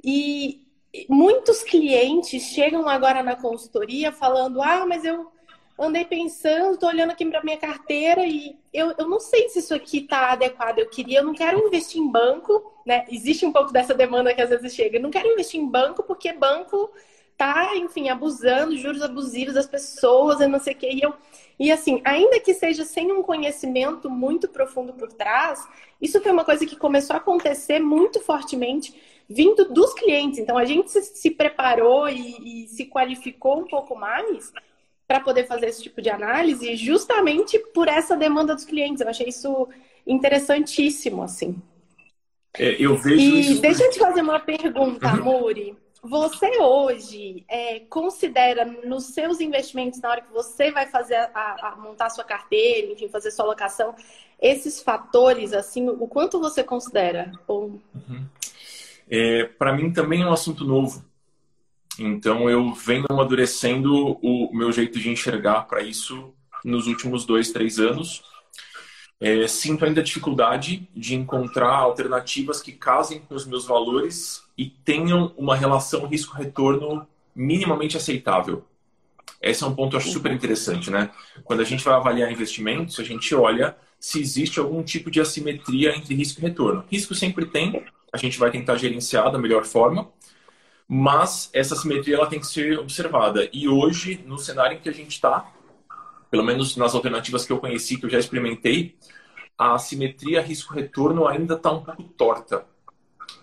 E 0.04 0.62
muitos 1.08 1.62
clientes 1.62 2.42
chegam 2.42 2.86
agora 2.86 3.22
na 3.22 3.34
consultoria 3.34 4.12
falando: 4.12 4.60
ah, 4.60 4.84
mas 4.86 5.02
eu 5.02 5.32
andei 5.78 6.04
pensando, 6.04 6.76
tô 6.76 6.86
olhando 6.86 7.12
aqui 7.12 7.24
para 7.24 7.42
minha 7.42 7.56
carteira 7.56 8.24
e 8.26 8.54
eu, 8.70 8.94
eu 8.98 9.08
não 9.08 9.18
sei 9.18 9.48
se 9.48 9.60
isso 9.60 9.74
aqui 9.74 10.02
tá 10.02 10.32
adequado. 10.32 10.80
Eu 10.80 10.90
queria, 10.90 11.20
eu 11.20 11.24
não 11.24 11.34
quero 11.34 11.66
investir 11.66 12.02
em 12.02 12.10
banco, 12.10 12.70
né? 12.84 13.06
Existe 13.08 13.46
um 13.46 13.52
pouco 13.52 13.72
dessa 13.72 13.94
demanda 13.94 14.34
que 14.34 14.42
às 14.42 14.50
vezes 14.50 14.74
chega. 14.74 14.98
Eu 14.98 15.02
não 15.02 15.10
quero 15.10 15.28
investir 15.28 15.58
em 15.58 15.66
banco 15.66 16.02
porque 16.02 16.34
banco 16.34 16.90
tá, 17.36 17.76
enfim, 17.76 18.08
abusando, 18.08 18.76
juros 18.76 19.02
abusivos 19.02 19.54
das 19.54 19.66
pessoas 19.66 20.40
e 20.40 20.46
não 20.46 20.58
sei 20.58 20.74
o 20.74 20.76
que. 20.76 20.88
E, 20.88 21.02
eu, 21.02 21.14
e 21.58 21.70
assim, 21.70 22.00
ainda 22.04 22.40
que 22.40 22.54
seja 22.54 22.84
sem 22.84 23.12
um 23.12 23.22
conhecimento 23.22 24.10
muito 24.10 24.48
profundo 24.48 24.92
por 24.92 25.12
trás, 25.12 25.66
isso 26.00 26.20
foi 26.20 26.32
uma 26.32 26.44
coisa 26.44 26.66
que 26.66 26.76
começou 26.76 27.14
a 27.14 27.18
acontecer 27.18 27.78
muito 27.78 28.20
fortemente 28.20 28.94
vindo 29.28 29.64
dos 29.66 29.94
clientes. 29.94 30.38
Então 30.38 30.58
a 30.58 30.64
gente 30.64 30.90
se, 30.90 31.02
se 31.02 31.30
preparou 31.30 32.08
e, 32.08 32.64
e 32.64 32.68
se 32.68 32.86
qualificou 32.86 33.60
um 33.60 33.66
pouco 33.66 33.94
mais 33.96 34.52
para 35.06 35.20
poder 35.20 35.46
fazer 35.46 35.66
esse 35.66 35.82
tipo 35.82 36.00
de 36.00 36.10
análise, 36.10 36.76
justamente 36.76 37.58
por 37.72 37.88
essa 37.88 38.16
demanda 38.16 38.54
dos 38.54 38.64
clientes. 38.64 39.00
Eu 39.00 39.08
achei 39.08 39.28
isso 39.28 39.68
interessantíssimo, 40.06 41.22
assim. 41.22 41.60
É, 42.56 42.76
eu 42.78 42.96
vejo 42.96 43.20
e 43.20 43.40
isso... 43.40 43.60
deixa 43.60 43.84
eu 43.84 43.90
te 43.90 43.98
fazer 43.98 44.22
uma 44.22 44.38
pergunta, 44.38 45.08
uhum. 45.08 45.74
Você 46.04 46.58
hoje 46.60 47.46
é, 47.48 47.80
considera 47.80 48.66
nos 48.66 49.04
seus 49.04 49.40
investimentos, 49.40 50.02
na 50.02 50.10
hora 50.10 50.20
que 50.20 50.30
você 50.30 50.70
vai 50.70 50.86
fazer 50.86 51.14
a, 51.14 51.68
a, 51.68 51.76
montar 51.76 52.10
sua 52.10 52.24
carteira, 52.24 52.92
enfim, 52.92 53.08
fazer 53.08 53.30
sua 53.30 53.46
alocação, 53.46 53.94
esses 54.38 54.82
fatores, 54.82 55.54
assim, 55.54 55.88
o 55.88 56.06
quanto 56.06 56.38
você 56.38 56.62
considera? 56.62 57.32
Ou... 57.46 57.80
Uhum. 57.94 58.26
É, 59.08 59.44
Para 59.44 59.72
mim 59.72 59.90
também 59.90 60.20
é 60.20 60.26
um 60.26 60.32
assunto 60.32 60.62
novo. 60.62 61.02
Então 61.98 62.50
eu 62.50 62.74
venho 62.74 63.06
amadurecendo 63.08 64.18
o 64.20 64.50
meu 64.52 64.70
jeito 64.70 64.98
de 64.98 65.08
enxergar 65.08 65.62
para 65.62 65.82
isso 65.82 66.34
nos 66.62 66.86
últimos 66.86 67.24
dois, 67.24 67.50
três 67.50 67.78
anos. 67.78 68.22
É, 69.18 69.46
sinto 69.48 69.86
ainda 69.86 70.02
dificuldade 70.02 70.86
de 70.94 71.14
encontrar 71.14 71.76
alternativas 71.76 72.60
que 72.60 72.72
casem 72.72 73.20
com 73.20 73.34
os 73.34 73.46
meus 73.46 73.64
valores 73.64 74.43
e 74.56 74.66
tenham 74.66 75.32
uma 75.36 75.56
relação 75.56 76.06
risco-retorno 76.06 77.06
minimamente 77.34 77.96
aceitável. 77.96 78.64
Esse 79.40 79.62
é 79.62 79.66
um 79.66 79.74
ponto 79.74 79.94
eu 79.94 79.98
acho 79.98 80.10
super 80.10 80.32
interessante, 80.32 80.90
né? 80.90 81.10
Quando 81.42 81.60
a 81.60 81.64
gente 81.64 81.84
vai 81.84 81.94
avaliar 81.94 82.32
investimentos, 82.32 82.98
a 82.98 83.04
gente 83.04 83.34
olha 83.34 83.76
se 83.98 84.20
existe 84.20 84.58
algum 84.58 84.82
tipo 84.82 85.10
de 85.10 85.20
assimetria 85.20 85.94
entre 85.96 86.14
risco 86.14 86.40
e 86.40 86.42
retorno. 86.42 86.84
Risco 86.90 87.14
sempre 87.14 87.46
tem, 87.46 87.84
a 88.12 88.16
gente 88.16 88.38
vai 88.38 88.50
tentar 88.50 88.76
gerenciar 88.76 89.30
da 89.30 89.38
melhor 89.38 89.64
forma, 89.64 90.10
mas 90.86 91.50
essa 91.52 91.74
assimetria 91.74 92.16
ela 92.16 92.26
tem 92.26 92.38
que 92.38 92.46
ser 92.46 92.78
observada. 92.78 93.48
E 93.52 93.68
hoje, 93.68 94.22
no 94.26 94.38
cenário 94.38 94.76
em 94.76 94.80
que 94.80 94.88
a 94.88 94.92
gente 94.92 95.12
está, 95.12 95.50
pelo 96.30 96.44
menos 96.44 96.76
nas 96.76 96.94
alternativas 96.94 97.44
que 97.44 97.52
eu 97.52 97.58
conheci, 97.58 97.96
que 97.96 98.06
eu 98.06 98.10
já 98.10 98.18
experimentei, 98.18 98.96
a 99.56 99.74
assimetria 99.74 100.42
risco-retorno 100.42 101.26
ainda 101.26 101.54
está 101.54 101.70
um 101.70 101.82
pouco 101.82 102.02
torta. 102.02 102.66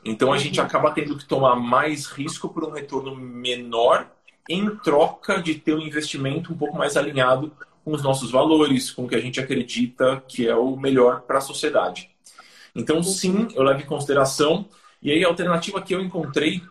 Então 0.03 0.34
a 0.34 0.38
gente 0.38 0.60
uhum. 0.60 0.65
acaba 0.65 0.91
tendo 0.91 1.17
que 1.17 1.25
tomar 1.25 1.55
mais 1.55 2.08
risco 2.08 2.50
por 2.50 2.63
um 2.63 2.72
retorno 2.72 3.15
menor 3.15 4.10
em 4.50 4.75
troca 4.77 5.41
de 5.41 5.55
ter 5.55 5.75
um 5.75 5.81
investimento 5.81 6.51
um 6.51 6.58
pouco 6.58 6.77
mais 6.77 6.98
alinhado 6.98 7.51
com 7.84 7.93
os 7.93 8.03
nossos 8.03 8.31
valores, 8.31 8.91
com 8.91 9.05
o 9.05 9.08
que 9.08 9.15
a 9.15 9.22
gente 9.22 9.39
acredita 9.39 10.24
que 10.27 10.48
é 10.48 10.55
o 10.55 10.75
melhor 10.75 11.22
para 11.22 11.38
a 11.38 11.41
sociedade. 11.41 12.10
Então, 12.75 12.98
uhum. 12.98 13.03
sim, 13.03 13.48
eu 13.53 13.63
levo 13.63 13.81
em 13.81 13.86
consideração. 13.86 14.67
E 15.01 15.12
aí, 15.12 15.24
a 15.24 15.27
alternativa 15.27 15.81
que 15.81 15.93
eu 15.93 16.01
encontrei 16.01 16.62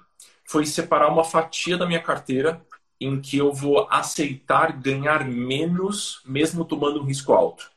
foi 0.45 0.65
separar 0.67 1.09
uma 1.09 1.25
fatia 1.25 1.77
da 1.77 1.87
minha 1.87 2.01
carteira 2.01 2.61
em 3.01 3.21
que 3.21 3.39
eu 3.39 3.53
vou 3.53 3.87
aceitar 3.91 4.73
ganhar 4.73 5.25
menos, 5.25 6.21
mesmo 6.25 6.65
tomando 6.65 7.01
um 7.01 7.05
risco 7.05 7.33
alto. 7.33 7.71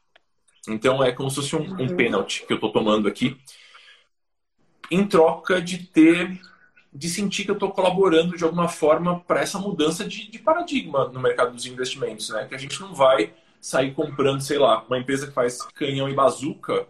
Então 0.68 1.04
é 1.04 1.12
como 1.12 1.30
se 1.30 1.38
fosse 1.38 1.56
um, 1.56 1.62
um 1.62 1.82
uhum. 1.82 1.96
pênalti 1.96 2.46
que 2.46 2.54
eu 2.54 2.56
estou 2.56 2.72
tomando 2.72 3.08
aqui, 3.08 3.38
em 4.94 5.08
troca 5.08 5.62
de 5.62 5.80
ter, 5.80 6.40
de 6.94 7.10
sentir 7.10 7.46
que 7.46 7.52
eu 7.52 7.56
estou 7.56 7.72
colaborando 7.72 8.38
de 8.38 8.44
alguma 8.44 8.68
forma 8.68 9.20
para 9.22 9.42
essa 9.42 9.58
mudança 9.58 10.06
de, 10.06 10.30
de, 10.30 10.40
paradigma 10.40 11.08
no 11.08 11.20
mercado 11.20 11.54
dos 11.54 11.66
investimentos, 11.66 12.30
né? 12.30 12.46
Que 12.46 12.56
a 12.56 12.60
gente 12.60 12.80
não 12.80 12.94
vai 12.94 13.34
sair 13.60 13.94
comprando, 13.94 14.42
sei 14.42 14.60
lá, 14.60 14.84
uma 14.84 15.00
empresa 15.00 15.28
que 15.28 15.34
faz 15.34 15.62
canhão 15.74 16.08
e 16.10 16.14
bazuca, 16.14 16.86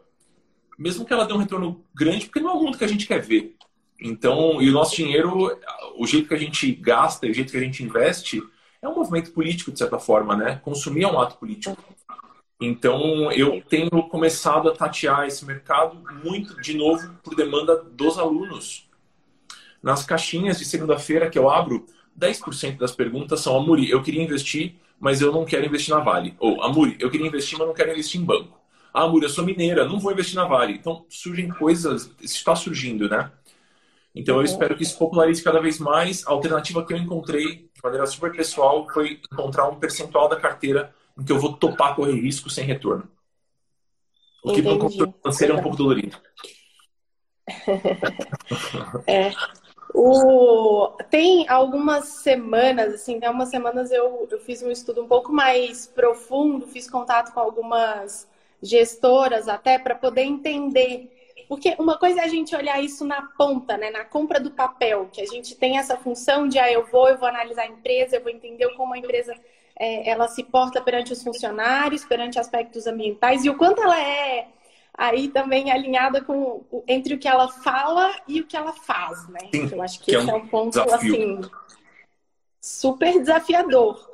mesmo 0.78 1.06
que 1.06 1.14
ela 1.14 1.26
dê 1.26 1.34
um 1.34 1.38
retorno 1.38 1.84
grande, 1.96 2.26
porque 2.26 2.40
não 2.40 2.50
é 2.50 2.54
o 2.54 2.62
mundo 2.62 2.78
que 2.78 2.84
a 2.84 2.88
gente 2.88 3.08
quer 3.08 3.22
ver. 3.22 3.56
Então, 4.02 4.62
e 4.62 4.70
o 4.70 4.74
nosso 4.74 4.96
dinheiro, 4.96 5.58
o 5.98 6.06
jeito 6.06 6.28
que 6.28 6.34
a 6.34 6.38
gente 6.38 6.72
gasta, 6.74 7.28
o 7.28 7.34
jeito 7.34 7.52
que 7.52 7.58
a 7.58 7.62
gente 7.62 7.84
investe, 7.84 8.42
é 8.82 8.90
um 8.90 8.96
movimento 8.96 9.32
político, 9.32 9.72
de 9.72 9.80
certa 9.80 9.98
forma, 9.98 10.36
né? 10.36 10.60
Consumir 10.62 11.04
é 11.04 11.08
um 11.08 11.20
ato 11.22 11.38
político. 11.38 11.78
Então, 12.66 13.30
eu 13.32 13.62
tenho 13.68 13.90
começado 14.04 14.70
a 14.70 14.74
tatear 14.74 15.28
esse 15.28 15.46
mercado 15.46 16.02
muito, 16.24 16.60
de 16.62 16.78
novo, 16.78 17.14
por 17.22 17.36
demanda 17.36 17.76
dos 17.76 18.18
alunos. 18.18 18.90
Nas 19.82 20.06
caixinhas 20.06 20.58
de 20.58 20.66
segunda-feira 20.66 21.30
que 21.30 21.38
eu 21.38 21.50
abro, 21.50 21.86
10% 22.18 22.78
das 22.78 22.94
perguntas 22.94 23.42
são: 23.42 23.58
Amuri, 23.58 23.90
eu 23.90 24.02
queria 24.02 24.24
investir, 24.24 24.76
mas 24.98 25.20
eu 25.20 25.32
não 25.32 25.44
quero 25.44 25.66
investir 25.66 25.94
na 25.94 26.00
Vale. 26.00 26.36
Ou 26.40 26.64
Amuri, 26.64 26.96
eu 27.00 27.12
queria 27.12 27.28
investir, 27.28 27.58
mas 27.58 27.68
não 27.68 27.74
quero 27.74 27.92
investir 27.92 28.22
em 28.22 28.24
banco. 28.24 28.58
Ah, 28.94 29.04
Amuri, 29.04 29.26
eu 29.26 29.30
sou 29.30 29.44
mineira, 29.44 29.86
não 29.86 30.00
vou 30.00 30.14
investir 30.14 30.36
na 30.36 30.46
Vale. 30.46 30.74
Então, 30.74 31.06
surgem 31.10 31.50
coisas, 31.50 32.12
está 32.22 32.56
surgindo, 32.56 33.10
né? 33.10 33.30
Então 34.16 34.38
eu 34.38 34.44
espero 34.44 34.76
que 34.76 34.84
isso 34.84 34.98
popularize 34.98 35.44
cada 35.44 35.60
vez 35.60 35.80
mais. 35.80 36.26
A 36.28 36.32
alternativa 36.32 36.86
que 36.86 36.94
eu 36.94 36.98
encontrei 36.98 37.70
de 37.74 37.82
maneira 37.84 38.06
super 38.06 38.32
pessoal 38.32 38.88
foi 38.94 39.20
encontrar 39.32 39.68
um 39.68 39.76
percentual 39.76 40.30
da 40.30 40.36
carteira 40.36 40.94
em 41.18 41.24
que 41.24 41.32
eu 41.32 41.40
vou 41.40 41.54
topar 41.54 41.96
correr 41.96 42.20
risco 42.20 42.50
sem 42.50 42.66
retorno. 42.66 43.10
O 44.44 44.54
que 44.54 44.62
para 44.62 44.74
o 44.74 44.80
consultor 44.80 45.14
financeiro 45.14 45.54
é 45.54 45.58
um 45.58 45.62
pouco 45.62 45.78
dolorido. 45.78 46.18
é. 49.08 49.32
O... 49.94 50.98
Tem 51.10 51.48
algumas 51.48 52.06
semanas, 52.06 52.94
assim, 52.96 53.20
tem 53.20 53.28
algumas 53.28 53.50
semanas 53.50 53.92
eu, 53.92 54.28
eu 54.30 54.40
fiz 54.40 54.64
um 54.64 54.72
estudo 54.72 55.04
um 55.04 55.08
pouco 55.08 55.32
mais 55.32 55.86
profundo, 55.86 56.68
fiz 56.68 56.90
contato 56.90 57.32
com 57.32 57.40
algumas 57.40 58.28
gestoras 58.62 59.48
até 59.48 59.78
para 59.78 59.94
poder 59.94 60.24
entender 60.24 61.12
porque 61.48 61.76
uma 61.78 61.98
coisa 61.98 62.22
é 62.22 62.24
a 62.24 62.28
gente 62.28 62.56
olhar 62.56 62.82
isso 62.82 63.06
na 63.06 63.22
ponta, 63.38 63.78
né? 63.78 63.92
na 63.92 64.04
compra 64.04 64.40
do 64.40 64.52
papel, 64.52 65.10
que 65.12 65.22
a 65.22 65.26
gente 65.26 65.56
tem 65.56 65.78
essa 65.78 65.98
função 65.98 66.48
de 66.48 66.58
ah, 66.58 66.72
eu 66.72 66.86
vou, 66.86 67.10
eu 67.10 67.18
vou 67.18 67.28
analisar 67.28 67.64
a 67.64 67.68
empresa, 67.68 68.16
eu 68.16 68.24
vou 68.24 68.32
entender 68.32 68.68
como 68.76 68.94
a 68.94 68.98
empresa 68.98 69.36
é, 69.78 70.10
ela 70.10 70.28
se 70.28 70.44
porta 70.44 70.82
perante 70.82 71.14
os 71.14 71.24
funcionários, 71.24 72.06
perante 72.06 72.40
aspectos 72.40 72.88
ambientais 72.88 73.44
e 73.46 73.50
o 73.50 73.58
quanto 73.58 73.82
ela 73.82 74.00
é 74.00 74.48
aí 74.96 75.28
também 75.28 75.72
alinhada 75.72 76.22
com 76.22 76.64
entre 76.88 77.16
o 77.16 77.18
que 77.18 77.28
ela 77.28 77.48
fala 77.48 78.16
e 78.28 78.42
o 78.42 78.46
que 78.46 78.56
ela 78.56 78.74
faz, 78.74 79.28
né? 79.28 79.40
Sim, 79.52 79.70
eu 79.72 79.82
acho 79.82 80.00
que, 80.00 80.06
que 80.06 80.18
esse 80.18 80.30
é 80.30 80.34
um, 80.34 80.38
é 80.38 80.40
um 80.40 80.48
ponto 80.48 80.84
desafio. 80.84 81.40
assim 81.40 81.52
super 82.64 83.20
desafiador. 83.20 84.10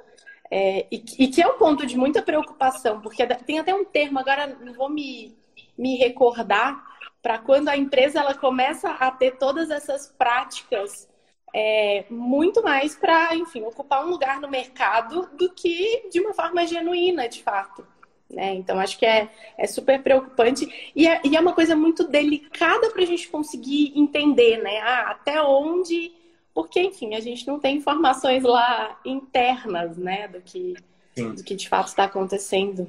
É, 0.50 0.88
e, 0.92 1.04
e, 1.20 1.28
que 1.28 1.39
é 1.39 1.48
um 1.48 1.60
ponto 1.60 1.86
de 1.86 1.96
muita 1.96 2.24
preocupação, 2.24 3.00
porque 3.00 3.24
tem 3.28 3.60
até 3.60 3.72
um 3.75 3.86
termo, 3.86 4.18
agora 4.18 4.48
não 4.48 4.74
vou 4.74 4.89
me, 4.89 5.38
me 5.78 5.96
recordar, 5.98 6.84
para 7.22 7.38
quando 7.38 7.70
a 7.70 7.78
empresa 7.78 8.20
ela 8.20 8.34
começa 8.34 8.89
a 8.89 9.12
ter 9.12 9.38
todas 9.38 9.70
essas 9.70 10.08
práticas 10.08 11.08
é, 11.53 12.06
muito 12.10 12.63
mais 12.63 12.96
para, 12.96 13.36
enfim, 13.36 13.62
ocupar 13.63 14.06
um 14.06 14.10
lugar 14.10 14.39
no 14.39 14.50
mercado 14.50 15.29
do 15.38 15.50
que 15.50 16.10
de 16.12 16.20
uma 16.20 16.34
forma 16.34 16.65
genuína, 16.65 17.27
de 17.27 17.41
fato. 17.41 17.86
Né? 18.29 18.53
Então, 18.56 18.79
acho 18.79 18.98
que 18.98 19.06
é, 19.06 19.29
é 19.58 19.65
super 19.65 20.01
preocupante 20.03 20.91
e 20.96 21.08
é, 21.08 21.20
e 21.24 21.36
é 21.36 21.39
uma 21.39 21.53
coisa 21.53 21.75
muito 21.75 22.08
delicada 22.08 22.91
para 22.91 23.01
a 23.01 23.06
gente 23.06 23.27
conseguir 23.27 23.91
entender, 23.96 24.62
né? 24.62 24.79
Ah, 24.82 25.12
até 25.12 25.41
onde. 25.41 26.12
Porque, 26.53 26.79
enfim, 26.79 27.15
a 27.15 27.20
gente 27.20 27.48
não 27.48 27.60
tem 27.60 27.77
informações 27.77 28.44
lá 28.44 29.00
internas, 29.06 29.98
né, 29.98 30.27
do 30.27 30.41
que, 30.41 30.75
do 31.15 31.44
que 31.44 31.56
de 31.56 31.70
fato 31.70 31.88
está 31.88 32.03
acontecendo. 32.03 32.88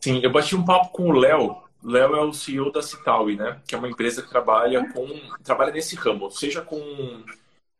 Sim, 0.00 0.20
eu 0.22 0.30
bati 0.30 0.54
um 0.54 0.64
papo 0.64 0.90
com 0.90 1.08
o 1.08 1.12
Léo 1.12 1.66
Léo 1.86 2.16
é 2.16 2.20
o 2.20 2.32
CEO 2.32 2.72
da 2.72 2.82
Citaui, 2.82 3.36
né? 3.36 3.60
Que 3.66 3.76
é 3.76 3.78
uma 3.78 3.88
empresa 3.88 4.20
que 4.20 4.28
trabalha 4.28 4.92
com 4.92 5.06
trabalha 5.44 5.72
nesse 5.72 5.94
ramo, 5.94 6.28
seja 6.32 6.60
com, 6.60 7.22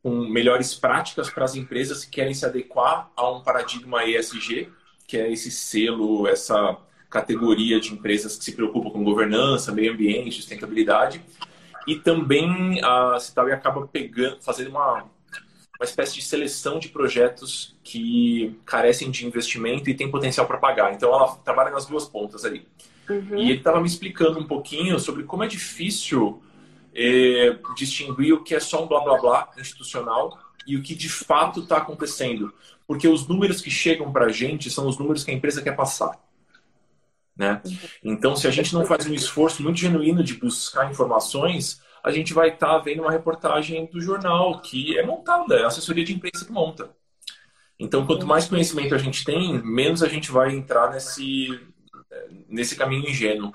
com 0.07 0.25
melhores 0.29 0.73
práticas 0.73 1.29
para 1.29 1.45
as 1.45 1.57
empresas 1.57 2.05
que 2.05 2.13
querem 2.13 2.33
se 2.33 2.47
adequar 2.47 3.11
a 3.17 3.29
um 3.29 3.41
paradigma 3.41 4.05
ESG, 4.05 4.69
que 5.05 5.17
é 5.17 5.33
esse 5.33 5.51
selo, 5.51 6.29
essa 6.29 6.79
categoria 7.11 7.81
de 7.81 7.93
empresas 7.93 8.37
que 8.37 8.45
se 8.45 8.53
preocupam 8.53 8.91
com 8.91 9.03
governança, 9.03 9.73
meio 9.73 9.93
ambiente, 9.93 10.37
sustentabilidade. 10.37 11.21
E 11.89 11.97
também 11.97 12.81
a 12.85 13.19
Citaui 13.19 13.51
acaba 13.51 13.85
pegando, 13.89 14.41
fazendo 14.41 14.71
uma, 14.71 15.07
uma 15.77 15.85
espécie 15.85 16.15
de 16.15 16.23
seleção 16.23 16.79
de 16.79 16.89
projetos 16.89 17.77
que 17.83 18.57
carecem 18.65 19.11
de 19.11 19.27
investimento 19.27 19.91
e 19.91 19.95
têm 19.95 20.09
potencial 20.09 20.47
para 20.47 20.59
pagar. 20.59 20.95
Então 20.95 21.13
ela 21.13 21.35
trabalha 21.45 21.73
nas 21.73 21.85
duas 21.85 22.05
pontas 22.05 22.45
ali. 22.45 22.65
Uhum. 23.11 23.39
E 23.39 23.51
ele 23.51 23.59
estava 23.59 23.81
me 23.81 23.89
explicando 23.89 24.39
um 24.39 24.47
pouquinho 24.47 25.01
sobre 25.01 25.25
como 25.25 25.43
é 25.43 25.49
difícil 25.49 26.41
é, 26.97 27.59
distinguir 27.77 28.33
o 28.33 28.43
que 28.43 28.55
é 28.55 28.61
só 28.61 28.83
um 28.83 28.89
blá 28.89 29.01
blá 29.01 29.19
blá 29.19 29.53
institucional 29.59 30.39
e 30.67 30.77
o 30.77 30.83
que 30.83 30.95
de 30.95 31.09
fato 31.09 31.61
está 31.61 31.77
acontecendo. 31.77 32.53
Porque 32.87 33.07
os 33.07 33.29
números 33.29 33.61
que 33.61 33.71
chegam 33.71 34.11
para 34.11 34.27
a 34.27 34.33
gente 34.33 34.71
são 34.71 34.89
os 34.89 34.99
números 34.99 35.23
que 35.23 35.31
a 35.31 35.35
empresa 35.35 35.63
quer 35.63 35.77
passar. 35.77 36.19
Né? 37.37 37.61
Então, 38.03 38.35
se 38.35 38.49
a 38.49 38.51
gente 38.51 38.73
não 38.73 38.87
faz 38.87 39.07
um 39.07 39.13
esforço 39.13 39.63
muito 39.63 39.79
genuíno 39.79 40.25
de 40.25 40.35
buscar 40.35 40.91
informações, 40.91 41.83
a 42.03 42.11
gente 42.11 42.33
vai 42.33 42.49
estar 42.49 42.69
tá 42.69 42.79
vendo 42.79 43.03
uma 43.03 43.11
reportagem 43.11 43.87
do 43.87 44.01
jornal 44.01 44.61
que 44.61 44.99
é 44.99 45.05
montada, 45.05 45.57
é 45.57 45.65
a 45.65 45.67
assessoria 45.67 46.05
de 46.05 46.15
imprensa 46.15 46.47
que 46.47 46.53
monta. 46.53 46.91
Então, 47.79 48.07
quanto 48.07 48.27
mais 48.27 48.49
conhecimento 48.49 48.95
a 48.95 48.99
gente 48.99 49.23
tem, 49.23 49.63
menos 49.63 50.03
a 50.03 50.09
gente 50.09 50.31
vai 50.31 50.55
entrar 50.55 50.91
nesse, 50.91 51.61
nesse 52.49 52.75
caminho 52.75 53.07
ingênuo. 53.07 53.53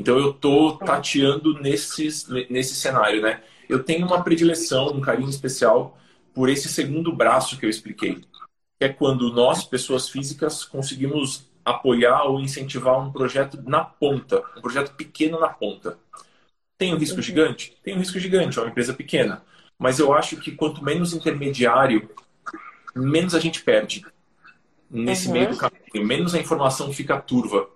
Então 0.00 0.18
eu 0.18 0.32
tô 0.32 0.76
tateando 0.78 1.60
nesses, 1.60 2.26
nesse 2.48 2.74
cenário, 2.74 3.20
né? 3.20 3.42
eu 3.70 3.82
tenho 3.82 4.04
uma 4.04 4.22
predileção, 4.22 4.88
um 4.88 5.00
carinho 5.00 5.30
especial 5.30 5.96
por 6.34 6.48
esse 6.48 6.68
segundo 6.68 7.14
braço 7.14 7.56
que 7.56 7.64
eu 7.64 7.70
expliquei, 7.70 8.16
que 8.16 8.84
é 8.84 8.88
quando 8.88 9.32
nós, 9.32 9.64
pessoas 9.64 10.08
físicas, 10.08 10.64
conseguimos 10.64 11.48
apoiar 11.64 12.24
ou 12.24 12.40
incentivar 12.40 12.98
um 12.98 13.12
projeto 13.12 13.62
na 13.64 13.84
ponta, 13.84 14.42
um 14.56 14.60
projeto 14.60 14.94
pequeno 14.96 15.38
na 15.38 15.48
ponta. 15.48 15.98
Tem 16.76 16.92
um 16.92 16.98
risco 16.98 17.16
uhum. 17.16 17.22
gigante? 17.22 17.76
Tem 17.82 17.94
um 17.94 17.98
risco 17.98 18.18
gigante, 18.18 18.58
é 18.58 18.62
uma 18.62 18.70
empresa 18.70 18.92
pequena. 18.92 19.42
Mas 19.78 19.98
eu 19.98 20.12
acho 20.12 20.36
que 20.38 20.50
quanto 20.50 20.82
menos 20.82 21.12
intermediário, 21.12 22.10
menos 22.96 23.34
a 23.34 23.38
gente 23.38 23.62
perde 23.62 24.04
nesse 24.90 25.28
uhum. 25.28 25.32
meio 25.34 25.50
do 25.50 25.56
caminho, 25.56 26.06
menos 26.06 26.34
a 26.34 26.40
informação 26.40 26.92
fica 26.92 27.20
turva. 27.20 27.68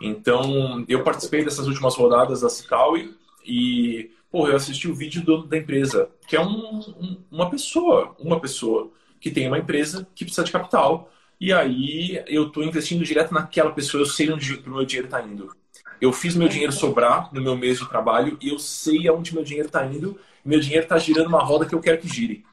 Então, 0.00 0.84
eu 0.88 1.02
participei 1.02 1.44
dessas 1.44 1.66
últimas 1.66 1.94
rodadas 1.94 2.40
da 2.40 2.48
Cicaui 2.48 3.14
e, 3.44 4.10
pô, 4.30 4.48
eu 4.48 4.56
assisti 4.56 4.88
o 4.88 4.94
vídeo 4.94 5.22
do, 5.22 5.46
da 5.46 5.56
empresa, 5.56 6.08
que 6.26 6.36
é 6.36 6.40
um, 6.40 6.78
um, 6.78 7.16
uma 7.30 7.50
pessoa, 7.50 8.14
uma 8.18 8.40
pessoa 8.40 8.90
que 9.20 9.30
tem 9.30 9.46
uma 9.46 9.58
empresa 9.58 10.06
que 10.14 10.24
precisa 10.24 10.44
de 10.44 10.52
capital. 10.52 11.10
E 11.40 11.52
aí 11.52 12.22
eu 12.26 12.48
estou 12.48 12.62
investindo 12.62 13.04
direto 13.04 13.32
naquela 13.32 13.72
pessoa, 13.72 14.02
eu 14.02 14.06
sei 14.06 14.30
onde 14.30 14.54
o 14.54 14.70
meu 14.70 14.84
dinheiro 14.84 15.06
está 15.06 15.22
indo. 15.22 15.54
Eu 16.00 16.12
fiz 16.12 16.34
meu 16.34 16.48
dinheiro 16.48 16.72
sobrar 16.72 17.32
no 17.32 17.40
meu 17.40 17.56
mês 17.56 17.78
de 17.78 17.88
trabalho 17.88 18.36
e 18.40 18.48
eu 18.48 18.58
sei 18.58 19.08
aonde 19.08 19.34
meu 19.34 19.44
dinheiro 19.44 19.68
está 19.68 19.86
indo. 19.86 20.18
Meu 20.44 20.60
dinheiro 20.60 20.84
está 20.84 20.98
girando 20.98 21.28
uma 21.28 21.42
roda 21.42 21.64
que 21.64 21.74
eu 21.74 21.80
quero 21.80 21.98
que 21.98 22.08
gire. 22.08 22.44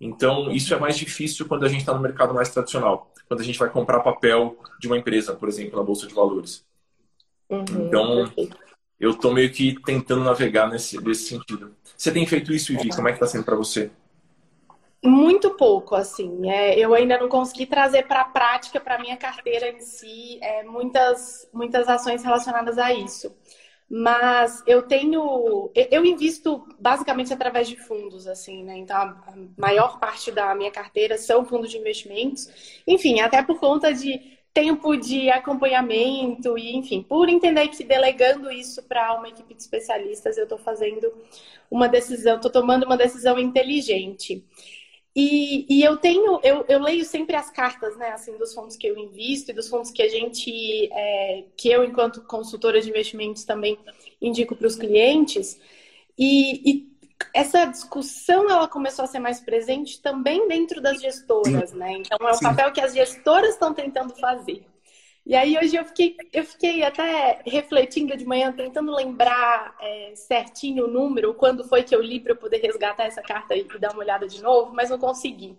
Então, 0.00 0.50
isso 0.50 0.72
é 0.74 0.78
mais 0.78 0.96
difícil 0.96 1.46
quando 1.46 1.64
a 1.64 1.68
gente 1.68 1.80
está 1.80 1.92
no 1.92 2.00
mercado 2.00 2.32
mais 2.32 2.48
tradicional. 2.48 3.12
Quando 3.28 3.40
a 3.40 3.44
gente 3.44 3.58
vai 3.58 3.68
comprar 3.68 4.00
papel 4.00 4.56
de 4.78 4.86
uma 4.86 4.96
empresa, 4.96 5.34
por 5.34 5.48
exemplo, 5.48 5.76
na 5.76 5.84
Bolsa 5.84 6.06
de 6.06 6.14
Valores. 6.14 6.64
Uhum, 7.48 7.64
então, 7.86 8.24
perfeito. 8.24 8.58
eu 8.98 9.10
estou 9.10 9.32
meio 9.32 9.52
que 9.52 9.80
tentando 9.82 10.24
navegar 10.24 10.68
nesse, 10.68 10.98
nesse 11.02 11.28
sentido. 11.28 11.74
Você 11.96 12.12
tem 12.12 12.26
feito 12.26 12.52
isso, 12.52 12.72
Vivi? 12.72 12.90
Como 12.90 13.08
é 13.08 13.12
que 13.12 13.16
está 13.16 13.26
sendo 13.26 13.44
para 13.44 13.56
você? 13.56 13.90
Muito 15.04 15.50
pouco, 15.54 15.94
assim. 15.94 16.50
É, 16.50 16.78
eu 16.78 16.92
ainda 16.94 17.18
não 17.18 17.28
consegui 17.28 17.66
trazer 17.66 18.06
para 18.06 18.22
a 18.22 18.24
prática, 18.24 18.80
para 18.80 18.98
minha 18.98 19.16
carteira 19.16 19.68
em 19.68 19.80
si, 19.80 20.38
é, 20.42 20.64
muitas, 20.64 21.48
muitas 21.52 21.88
ações 21.88 22.24
relacionadas 22.24 22.76
a 22.78 22.92
isso. 22.92 23.34
Mas 23.88 24.64
eu 24.66 24.82
tenho. 24.82 25.70
Eu 25.74 26.04
invisto 26.04 26.66
basicamente 26.78 27.32
através 27.32 27.68
de 27.68 27.76
fundos, 27.76 28.26
assim, 28.26 28.64
né? 28.64 28.76
Então, 28.78 28.96
a 28.96 29.14
maior 29.56 30.00
parte 30.00 30.32
da 30.32 30.52
minha 30.56 30.72
carteira 30.72 31.16
são 31.16 31.44
fundos 31.44 31.70
de 31.70 31.78
investimentos. 31.78 32.48
Enfim, 32.84 33.20
até 33.20 33.42
por 33.44 33.60
conta 33.60 33.94
de 33.94 34.35
tempo 34.56 34.96
de 34.96 35.28
acompanhamento 35.28 36.56
e, 36.56 36.74
enfim, 36.74 37.02
por 37.02 37.28
entender 37.28 37.68
que 37.68 37.84
delegando 37.84 38.50
isso 38.50 38.82
para 38.84 39.12
uma 39.12 39.28
equipe 39.28 39.52
de 39.52 39.60
especialistas, 39.60 40.38
eu 40.38 40.44
estou 40.44 40.56
fazendo 40.56 41.12
uma 41.70 41.86
decisão, 41.86 42.36
estou 42.36 42.50
tomando 42.50 42.86
uma 42.86 42.96
decisão 42.96 43.38
inteligente. 43.38 44.42
E, 45.14 45.66
e, 45.68 45.82
eu 45.82 45.98
tenho, 45.98 46.40
eu, 46.42 46.64
eu, 46.68 46.80
leio 46.80 47.04
sempre 47.04 47.36
as 47.36 47.50
cartas, 47.50 47.98
né, 47.98 48.08
assim, 48.12 48.38
dos 48.38 48.54
fundos 48.54 48.76
que 48.76 48.86
eu 48.86 48.96
invisto 48.96 49.50
e 49.50 49.54
dos 49.54 49.68
fundos 49.68 49.90
que 49.90 50.02
a 50.02 50.08
gente, 50.08 50.50
é, 50.90 51.44
que 51.54 51.68
eu, 51.68 51.84
enquanto 51.84 52.22
consultora 52.22 52.80
de 52.80 52.88
investimentos, 52.88 53.44
também 53.44 53.78
indico 54.22 54.56
para 54.56 54.66
os 54.66 54.76
clientes. 54.76 55.60
E, 56.18 56.70
e 56.70 56.95
essa 57.32 57.64
discussão 57.66 58.50
ela 58.50 58.68
começou 58.68 59.04
a 59.04 59.08
ser 59.08 59.18
mais 59.18 59.40
presente 59.40 60.00
também 60.00 60.48
dentro 60.48 60.80
das 60.80 61.00
gestoras, 61.00 61.70
Sim. 61.70 61.78
né? 61.78 61.92
Então 61.92 62.28
é 62.28 62.30
o 62.30 62.34
Sim. 62.34 62.44
papel 62.44 62.72
que 62.72 62.80
as 62.80 62.94
gestoras 62.94 63.50
estão 63.50 63.72
tentando 63.74 64.14
fazer. 64.16 64.66
E 65.24 65.34
aí 65.34 65.58
hoje 65.58 65.74
eu 65.74 65.84
fiquei, 65.84 66.16
eu 66.32 66.44
fiquei 66.44 66.84
até 66.84 67.42
refletindo 67.44 68.16
de 68.16 68.24
manhã, 68.24 68.52
tentando 68.52 68.94
lembrar 68.94 69.76
é, 69.80 70.12
certinho 70.14 70.84
o 70.84 70.90
número, 70.90 71.34
quando 71.34 71.64
foi 71.64 71.82
que 71.82 71.94
eu 71.94 72.00
li 72.00 72.20
para 72.20 72.30
eu 72.30 72.36
poder 72.36 72.58
resgatar 72.58 73.06
essa 73.06 73.20
carta 73.20 73.56
e 73.56 73.64
dar 73.80 73.92
uma 73.92 74.04
olhada 74.04 74.28
de 74.28 74.40
novo, 74.40 74.72
mas 74.72 74.88
não 74.88 74.98
consegui. 74.98 75.58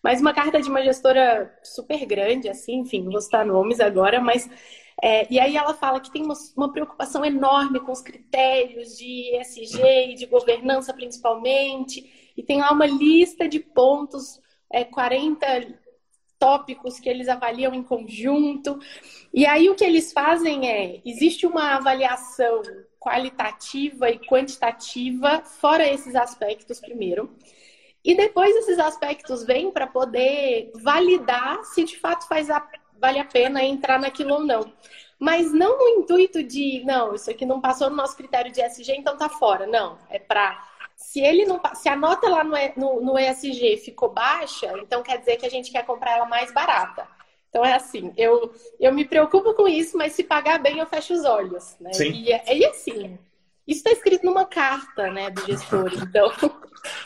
Mas 0.00 0.20
uma 0.20 0.32
carta 0.32 0.60
de 0.62 0.70
uma 0.70 0.84
gestora 0.84 1.52
super 1.64 2.06
grande, 2.06 2.48
assim, 2.48 2.76
enfim, 2.76 3.02
não 3.02 3.10
vou 3.10 3.20
citar 3.20 3.44
nomes 3.44 3.80
agora, 3.80 4.20
mas 4.20 4.48
é, 5.02 5.32
e 5.32 5.38
aí 5.38 5.56
ela 5.56 5.74
fala 5.74 6.00
que 6.00 6.10
tem 6.10 6.24
uma, 6.24 6.34
uma, 6.56 6.72
preocupação 6.72 7.24
enorme 7.24 7.78
com 7.80 7.92
os 7.92 8.00
critérios 8.00 8.96
de 8.96 9.36
ESG 9.36 9.80
e 10.10 10.14
de 10.14 10.26
governança 10.26 10.92
principalmente, 10.92 12.32
e 12.36 12.42
tem 12.42 12.60
lá 12.60 12.72
uma 12.72 12.86
lista 12.86 13.48
de 13.48 13.60
pontos, 13.60 14.40
é, 14.72 14.84
40 14.84 15.46
tópicos 16.38 17.00
que 17.00 17.08
eles 17.08 17.28
avaliam 17.28 17.74
em 17.74 17.82
conjunto. 17.82 18.78
E 19.32 19.44
aí 19.46 19.68
o 19.68 19.74
que 19.74 19.84
eles 19.84 20.12
fazem 20.12 20.68
é, 20.68 21.00
existe 21.04 21.46
uma 21.46 21.76
avaliação 21.76 22.62
qualitativa 22.98 24.10
e 24.10 24.18
quantitativa, 24.18 25.42
fora 25.44 25.86
esses 25.86 26.14
aspectos 26.14 26.80
primeiro. 26.80 27.30
E 28.04 28.16
depois 28.16 28.54
esses 28.56 28.78
aspectos 28.78 29.44
vêm 29.44 29.70
para 29.70 29.86
poder 29.86 30.70
validar 30.74 31.64
se 31.64 31.84
de 31.84 31.98
fato 31.98 32.26
faz 32.26 32.48
a 32.50 32.60
vale 33.00 33.18
a 33.18 33.24
pena 33.24 33.62
entrar 33.62 33.98
naquilo 33.98 34.34
ou 34.34 34.44
não. 34.44 34.72
Mas 35.18 35.52
não 35.52 35.78
no 35.78 35.88
intuito 36.00 36.42
de, 36.42 36.82
não, 36.84 37.14
isso 37.14 37.30
aqui 37.30 37.44
não 37.44 37.60
passou 37.60 37.90
no 37.90 37.96
nosso 37.96 38.16
critério 38.16 38.52
de 38.52 38.60
ESG, 38.60 38.92
então 38.92 39.16
tá 39.16 39.28
fora. 39.28 39.66
Não, 39.66 39.98
é 40.08 40.18
para 40.18 40.64
se 40.94 41.20
ele 41.20 41.44
não 41.44 41.60
se 41.74 41.88
a 41.88 41.96
nota 41.96 42.28
lá 42.28 42.42
no, 42.42 42.56
no, 42.76 43.00
no 43.00 43.18
ESG 43.18 43.76
ficou 43.78 44.10
baixa, 44.10 44.72
então 44.78 45.02
quer 45.02 45.18
dizer 45.18 45.36
que 45.36 45.46
a 45.46 45.50
gente 45.50 45.70
quer 45.70 45.84
comprar 45.84 46.16
ela 46.16 46.26
mais 46.26 46.52
barata. 46.52 47.06
Então 47.48 47.64
é 47.64 47.72
assim, 47.72 48.12
eu, 48.16 48.52
eu 48.78 48.92
me 48.92 49.04
preocupo 49.04 49.54
com 49.54 49.66
isso, 49.66 49.96
mas 49.96 50.12
se 50.12 50.22
pagar 50.22 50.58
bem 50.58 50.78
eu 50.78 50.86
fecho 50.86 51.14
os 51.14 51.24
olhos. 51.24 51.76
Né? 51.80 51.92
Sim. 51.92 52.10
E, 52.10 52.30
e 52.30 52.66
assim, 52.66 53.18
isso 53.66 53.78
está 53.78 53.90
escrito 53.90 54.24
numa 54.24 54.44
carta, 54.44 55.10
né, 55.10 55.30
do 55.30 55.44
gestor. 55.46 55.90
Então, 56.02 56.30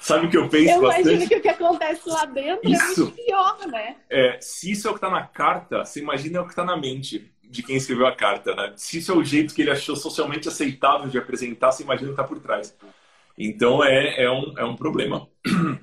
sabe 0.01 0.27
o 0.27 0.31
que 0.31 0.37
eu 0.37 0.49
penso 0.49 0.73
eu 0.73 0.81
bastante? 0.83 1.09
imagino 1.09 1.29
que 1.29 1.37
o 1.37 1.41
que 1.41 1.49
acontece 1.49 2.09
lá 2.09 2.25
dentro 2.25 2.69
é 2.69 2.73
isso, 2.73 2.83
é 2.83 3.05
muito 3.05 3.13
pior, 3.13 3.59
né? 3.69 3.97
É, 4.11 4.39
se 4.41 4.71
isso 4.71 4.87
é 4.87 4.91
o 4.91 4.95
que 4.95 4.99
está 4.99 5.11
na 5.11 5.27
carta, 5.27 5.85
você 5.85 6.01
imagina 6.01 6.41
o 6.41 6.45
que 6.45 6.51
está 6.51 6.65
na 6.65 6.77
mente 6.77 7.31
de 7.43 7.63
quem 7.63 7.77
escreveu 7.77 8.07
a 8.07 8.17
carta, 8.17 8.55
né? 8.55 8.73
Se 8.77 8.99
isso 8.99 9.13
é 9.13 9.15
o 9.15 9.23
jeito 9.23 9.55
que 9.55 9.63
ele 9.63 9.71
achou 9.71 9.95
socialmente 9.95 10.49
aceitável 10.49 11.09
de 11.09 11.19
apresentar, 11.19 11.71
você 11.71 11.83
imagina 11.83 12.11
o 12.11 12.15
que 12.15 12.21
está 12.21 12.29
por 12.29 12.41
trás. 12.41 12.75
Então 13.37 13.85
é, 13.85 14.25
é, 14.25 14.31
um, 14.31 14.55
é 14.57 14.65
um 14.65 14.77
problema. 14.77 15.29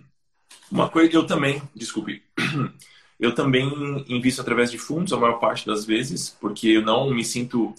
Uma 0.72 0.90
coisa, 0.90 1.16
eu 1.16 1.26
também, 1.26 1.62
desculpe, 1.76 2.24
eu 3.20 3.34
também 3.34 3.68
invisto 4.08 4.42
através 4.42 4.72
de 4.72 4.78
fundos 4.78 5.14
a 5.14 5.18
maior 5.18 5.40
parte 5.40 5.66
das 5.66 5.86
vezes, 5.86 6.30
porque 6.30 6.68
eu 6.68 6.82
não 6.82 7.10
me 7.12 7.24
sinto 7.24 7.74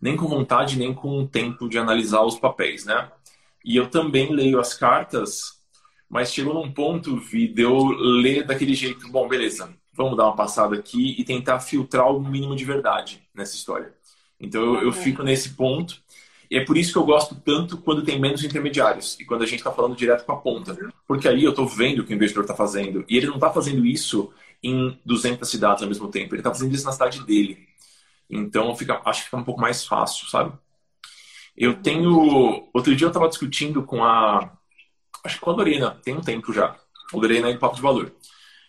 nem 0.00 0.16
com 0.16 0.26
vontade, 0.26 0.78
nem 0.78 0.94
com 0.94 1.26
tempo 1.26 1.68
de 1.68 1.76
analisar 1.76 2.22
os 2.22 2.38
papéis, 2.38 2.84
né? 2.84 3.10
E 3.64 3.76
eu 3.76 3.88
também 3.88 4.32
leio 4.32 4.58
as 4.58 4.74
cartas, 4.74 5.60
mas 6.08 6.32
chegou 6.32 6.54
num 6.54 6.72
ponto, 6.72 7.16
Vi, 7.18 7.48
de 7.48 7.62
eu 7.62 7.76
ler 7.88 8.46
daquele 8.46 8.74
jeito, 8.74 9.10
bom, 9.10 9.28
beleza, 9.28 9.74
vamos 9.92 10.16
dar 10.16 10.24
uma 10.24 10.36
passada 10.36 10.76
aqui 10.76 11.14
e 11.18 11.24
tentar 11.24 11.60
filtrar 11.60 12.10
o 12.10 12.20
mínimo 12.20 12.56
de 12.56 12.64
verdade 12.64 13.22
nessa 13.34 13.54
história. 13.54 13.94
Então 14.38 14.62
eu, 14.62 14.84
eu 14.84 14.92
fico 14.92 15.22
nesse 15.22 15.50
ponto, 15.50 16.02
e 16.50 16.56
é 16.56 16.64
por 16.64 16.76
isso 16.76 16.92
que 16.92 16.98
eu 16.98 17.04
gosto 17.04 17.36
tanto 17.36 17.78
quando 17.78 18.02
tem 18.02 18.18
menos 18.18 18.42
intermediários 18.42 19.18
e 19.20 19.24
quando 19.24 19.42
a 19.42 19.46
gente 19.46 19.60
está 19.60 19.70
falando 19.70 19.94
direto 19.94 20.24
com 20.24 20.32
a 20.32 20.36
ponta. 20.36 20.76
Porque 21.06 21.28
aí 21.28 21.44
eu 21.44 21.50
estou 21.50 21.66
vendo 21.66 22.00
o 22.00 22.04
que 22.04 22.12
o 22.12 22.16
investidor 22.16 22.42
está 22.42 22.56
fazendo. 22.56 23.04
E 23.08 23.16
ele 23.16 23.26
não 23.26 23.34
está 23.34 23.52
fazendo 23.52 23.86
isso 23.86 24.32
em 24.60 24.98
200 25.04 25.48
cidades 25.48 25.82
ao 25.82 25.88
mesmo 25.88 26.08
tempo. 26.08 26.34
Ele 26.34 26.40
está 26.40 26.50
fazendo 26.50 26.74
isso 26.74 26.84
na 26.84 26.90
cidade 26.90 27.24
dele. 27.24 27.68
Então 28.28 28.74
fica, 28.74 29.00
acho 29.04 29.20
que 29.20 29.24
fica 29.26 29.36
um 29.36 29.44
pouco 29.44 29.60
mais 29.60 29.84
fácil, 29.84 30.26
sabe? 30.26 30.52
Eu 31.56 31.74
tenho. 31.74 32.68
Outro 32.72 32.94
dia 32.94 33.06
eu 33.06 33.10
estava 33.10 33.28
discutindo 33.28 33.82
com 33.82 34.04
a. 34.04 34.52
Acho 35.24 35.36
que 35.36 35.40
com 35.40 35.50
a 35.50 35.54
Lorena, 35.54 35.98
tem 36.02 36.16
um 36.16 36.20
tempo 36.20 36.52
já. 36.52 36.76
A 37.12 37.16
Lorena 37.16 37.50
é 37.50 37.56
Papo 37.56 37.76
de 37.76 37.82
Valor. 37.82 38.12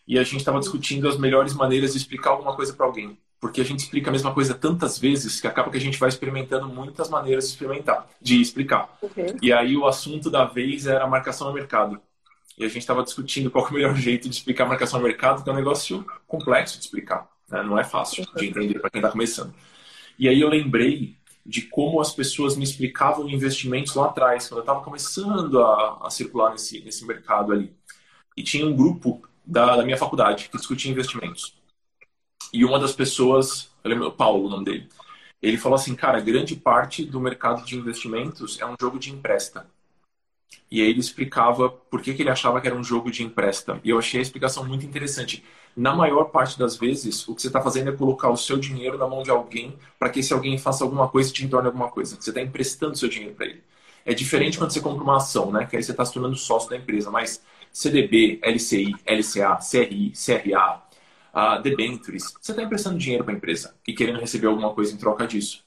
E 0.08 0.20
a 0.20 0.24
gente 0.24 0.38
estava 0.38 0.60
discutindo 0.60 1.08
as 1.08 1.18
melhores 1.18 1.54
maneiras 1.54 1.94
de 1.94 1.98
explicar 1.98 2.32
alguma 2.32 2.56
coisa 2.56 2.74
para 2.74 2.86
alguém. 2.86 3.18
Porque 3.40 3.62
a 3.62 3.64
gente 3.64 3.80
explica 3.80 4.10
a 4.10 4.12
mesma 4.12 4.34
coisa 4.34 4.54
tantas 4.54 5.00
vezes 5.00 5.40
que 5.40 5.48
acaba 5.48 5.72
que 5.72 5.78
a 5.78 5.82
gente 5.82 5.98
vai 5.98 6.10
experimentando 6.10 6.68
muitas 6.68 7.10
maneiras 7.10 7.46
de 7.46 7.52
experimentar, 7.52 8.08
de 8.22 8.42
explicar. 8.42 8.90
Uhum. 9.02 9.38
E 9.42 9.54
aí 9.54 9.76
o 9.78 9.88
assunto 9.88 10.30
da 10.30 10.46
vez 10.46 10.86
era 10.86 11.04
a 11.04 11.08
marcação 11.08 11.48
no 11.48 11.54
mercado. 11.54 12.00
E 12.58 12.64
a 12.64 12.68
gente 12.68 12.80
estava 12.80 13.04
discutindo 13.04 13.50
qual 13.50 13.66
é 13.66 13.70
o 13.70 13.74
melhor 13.74 13.96
jeito 13.98 14.28
de 14.28 14.36
explicar 14.36 14.66
a 14.66 14.68
marcação 14.68 15.00
no 15.00 15.08
mercado, 15.08 15.44
que 15.44 15.50
é 15.50 15.54
um 15.54 15.56
negócio 15.56 16.06
complexo 16.28 16.78
de 16.78 16.86
explicar. 16.86 17.28
Né? 17.50 17.64
Não 17.64 17.80
é 17.80 17.84
fácil 17.84 18.26
de 18.36 18.48
entender 18.48 18.80
para 18.80 18.90
quem 18.90 19.00
está 19.00 19.10
começando. 19.10 19.54
E 20.20 20.28
aí 20.28 20.40
eu 20.40 20.50
lembrei 20.50 21.16
de 21.46 21.64
como 21.64 22.00
as 22.00 22.14
pessoas 22.14 22.56
me 22.56 22.64
explicavam 22.64 23.30
investimentos 23.30 23.96
lá 23.96 24.06
atrás, 24.08 24.48
quando 24.48 24.60
eu 24.60 24.64
estava 24.64 24.84
começando 24.84 25.62
a, 25.62 26.06
a, 26.06 26.10
circular 26.10 26.52
nesse, 26.52 26.82
nesse 26.82 27.06
mercado 27.06 27.52
ali. 27.52 27.76
E 28.38 28.44
tinha 28.44 28.66
um 28.66 28.76
grupo 28.76 29.22
da, 29.46 29.78
da 29.78 29.84
minha 29.84 29.98
faculdade 29.98 30.50
que 30.50 30.58
discutia 30.58 30.92
investimentos. 30.92 31.56
E 32.54 32.64
uma 32.64 32.80
das 32.80 32.94
pessoas, 32.94 33.72
eu 33.84 33.90
lembro, 33.90 34.12
Paulo, 34.12 34.46
o 34.46 34.50
nome 34.50 34.66
dele, 34.66 34.90
ele 35.42 35.58
falou 35.58 35.76
assim, 35.76 35.96
cara, 35.96 36.20
grande 36.20 36.56
parte 36.56 37.04
do 37.04 37.20
mercado 37.20 37.66
de 37.66 37.76
investimentos 37.76 38.60
é 38.60 38.66
um 38.66 38.76
jogo 38.80 39.00
de 39.00 39.12
empresta. 39.12 39.68
E 40.70 40.82
aí 40.82 40.90
ele 40.90 41.00
explicava 41.00 41.70
por 41.70 42.02
que, 42.02 42.14
que 42.14 42.22
ele 42.22 42.30
achava 42.30 42.62
que 42.62 42.68
era 42.68 42.76
um 42.76 42.84
jogo 42.84 43.12
de 43.12 43.24
empresta. 43.24 43.80
E 43.84 43.90
eu 43.90 44.00
achei 44.00 44.20
a 44.20 44.24
explicação 44.24 44.66
muito 44.66 44.86
interessante 44.86 45.44
na 45.76 45.96
maior 45.96 46.26
parte 46.26 46.60
das 46.60 46.76
vezes, 46.76 47.28
o 47.28 47.36
que 47.36 47.42
você 47.42 47.48
está 47.48 47.62
fazendo 47.62 47.90
é 47.90 47.94
colocar 47.94 48.30
o 48.30 48.38
seu 48.38 48.58
dinheiro 48.58 48.98
na 48.98 49.08
mão 49.08 49.24
de 49.24 49.30
alguém 49.32 49.78
para 49.98 50.10
que 50.10 50.20
esse 50.20 50.34
alguém 50.34 50.58
faça 50.58 50.84
alguma 50.84 51.08
coisa 51.08 51.30
e 51.30 51.34
te 51.34 51.46
entorne 51.46 51.68
alguma 51.68 51.90
coisa. 51.90 52.18
Você 52.20 52.30
está 52.30 52.42
emprestando 52.42 52.98
seu 52.98 53.08
dinheiro 53.10 53.36
para 53.36 53.46
ele. 53.46 53.64
É 54.06 54.14
diferente 54.14 54.58
quando 54.58 54.72
você 54.72 54.82
compra 54.82 55.04
uma 55.04 55.18
ação, 55.18 55.52
né? 55.52 55.66
Que 55.66 55.78
aí 55.78 55.84
você 55.84 55.92
está 55.92 56.04
se 56.04 56.14
tornando 56.14 56.36
sócio 56.36 56.70
da 56.70 56.76
empresa. 56.78 57.12
Mas 57.12 57.42
CDB, 57.72 58.40
LCI, 58.44 58.96
LCA, 59.06 59.58
CRI, 59.58 60.12
CRA, 60.12 60.84
uh, 61.34 61.62
debentures, 61.62 62.34
você 62.42 62.52
está 62.52 62.64
emprestando 62.64 62.98
dinheiro 62.98 63.24
para 63.24 63.34
a 63.34 63.38
empresa 63.38 63.76
e 63.88 63.94
querendo 63.94 64.20
receber 64.20 64.48
alguma 64.48 64.74
coisa 64.74 64.94
em 64.94 64.98
troca 64.98 65.26
disso. 65.28 65.64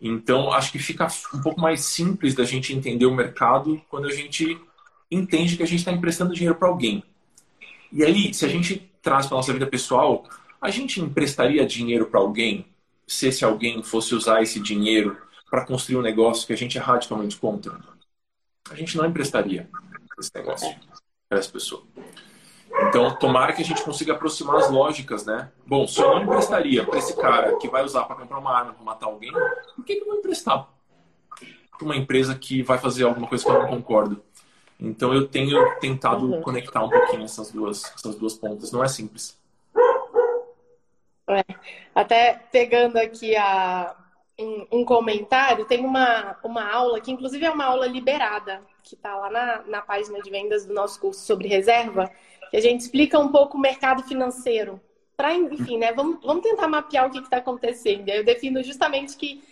Então, 0.00 0.52
acho 0.52 0.70
que 0.72 0.78
fica 0.78 1.08
um 1.34 1.40
pouco 1.40 1.60
mais 1.60 1.80
simples 1.80 2.34
da 2.34 2.44
gente 2.44 2.72
entender 2.72 3.06
o 3.06 3.14
mercado 3.14 3.80
quando 3.88 4.06
a 4.06 4.12
gente 4.12 4.60
entende 5.10 5.56
que 5.56 5.62
a 5.62 5.66
gente 5.66 5.78
está 5.78 5.92
emprestando 5.92 6.34
dinheiro 6.34 6.56
para 6.56 6.68
alguém. 6.68 7.02
E 7.92 8.04
aí, 8.04 8.34
se 8.34 8.44
a 8.44 8.48
gente 8.48 8.90
traz 9.00 9.26
para 9.26 9.36
nossa 9.36 9.52
vida 9.52 9.66
pessoal, 9.66 10.24
a 10.60 10.70
gente 10.70 11.00
emprestaria 11.00 11.64
dinheiro 11.64 12.06
para 12.06 12.20
alguém 12.20 12.66
se 13.06 13.28
esse 13.28 13.44
alguém 13.44 13.82
fosse 13.82 14.14
usar 14.14 14.42
esse 14.42 14.58
dinheiro 14.58 15.16
para 15.48 15.64
construir 15.64 15.96
um 15.96 16.02
negócio 16.02 16.46
que 16.46 16.52
a 16.52 16.56
gente 16.56 16.76
é 16.76 16.80
radicalmente 16.80 17.36
contra? 17.36 17.78
A 18.68 18.74
gente 18.74 18.96
não 18.96 19.06
emprestaria 19.06 19.68
esse 20.18 20.30
negócio 20.34 20.74
para 21.28 21.38
essa 21.38 21.50
pessoa. 21.50 21.84
Então, 22.96 23.14
tomara 23.14 23.52
que 23.52 23.60
a 23.60 23.64
gente 23.64 23.84
consiga 23.84 24.14
aproximar 24.14 24.56
as 24.56 24.70
lógicas, 24.70 25.26
né? 25.26 25.52
Bom, 25.66 25.86
se 25.86 26.00
eu 26.00 26.14
não 26.14 26.22
emprestaria 26.22 26.82
para 26.82 26.98
esse 26.98 27.14
cara 27.14 27.54
que 27.58 27.68
vai 27.68 27.84
usar 27.84 28.04
para 28.04 28.16
comprar 28.16 28.38
uma 28.38 28.56
arma 28.56 28.72
para 28.72 28.82
matar 28.82 29.04
alguém, 29.04 29.30
por 29.30 29.84
que, 29.84 29.96
que 29.96 30.00
eu 30.00 30.06
vou 30.06 30.16
emprestar 30.16 30.66
para 31.76 31.84
uma 31.84 31.94
empresa 31.94 32.34
que 32.34 32.62
vai 32.62 32.78
fazer 32.78 33.04
alguma 33.04 33.28
coisa 33.28 33.44
que 33.44 33.50
eu 33.50 33.58
não 33.58 33.68
concordo? 33.68 34.22
Então, 34.80 35.12
eu 35.12 35.28
tenho 35.28 35.78
tentado 35.78 36.24
uhum. 36.24 36.40
conectar 36.40 36.82
um 36.82 36.88
pouquinho 36.88 37.24
essas 37.24 37.50
duas, 37.52 37.84
essas 37.84 38.14
duas 38.14 38.32
pontas. 38.32 38.72
Não 38.72 38.82
é 38.82 38.88
simples. 38.88 39.38
É. 41.28 41.44
Até 41.94 42.40
pegando 42.50 42.96
aqui 42.96 43.36
a, 43.36 43.94
um, 44.38 44.66
um, 44.72 44.84
comentário, 44.86 45.66
tem 45.66 45.84
uma, 45.84 46.38
uma 46.42 46.64
aula 46.72 46.98
que, 46.98 47.12
inclusive, 47.12 47.44
é 47.44 47.50
uma 47.50 47.66
aula 47.66 47.86
liberada, 47.86 48.62
que 48.82 48.94
está 48.94 49.14
lá 49.16 49.30
na, 49.30 49.62
na 49.66 49.82
página 49.82 50.18
de 50.22 50.30
vendas 50.30 50.64
do 50.64 50.72
nosso 50.72 50.98
curso 50.98 51.20
sobre 51.26 51.46
reserva 51.46 52.10
que 52.56 52.66
a 52.66 52.70
gente 52.70 52.80
explica 52.80 53.18
um 53.18 53.28
pouco 53.28 53.58
o 53.58 53.60
mercado 53.60 54.02
financeiro. 54.04 54.80
Para, 55.14 55.34
enfim, 55.34 55.76
né, 55.76 55.92
vamos, 55.92 56.24
vamos 56.24 56.42
tentar 56.42 56.66
mapear 56.66 57.06
o 57.06 57.10
que 57.10 57.18
está 57.18 57.36
acontecendo. 57.36 58.08
Eu 58.08 58.24
defino 58.24 58.62
justamente 58.62 59.14
que, 59.14 59.42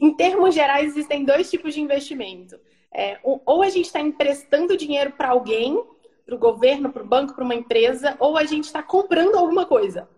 em 0.00 0.14
termos 0.14 0.54
gerais, 0.54 0.92
existem 0.92 1.24
dois 1.24 1.50
tipos 1.50 1.74
de 1.74 1.80
investimento. 1.80 2.56
É, 2.94 3.18
ou 3.22 3.62
a 3.62 3.68
gente 3.68 3.86
está 3.86 4.00
emprestando 4.00 4.76
dinheiro 4.76 5.12
para 5.12 5.30
alguém, 5.30 5.82
para 6.24 6.36
o 6.36 6.38
governo, 6.38 6.92
para 6.92 7.02
o 7.02 7.06
banco, 7.06 7.34
para 7.34 7.44
uma 7.44 7.54
empresa, 7.54 8.16
ou 8.20 8.36
a 8.36 8.44
gente 8.44 8.64
está 8.64 8.80
comprando 8.80 9.34
alguma 9.34 9.66
coisa. 9.66 10.08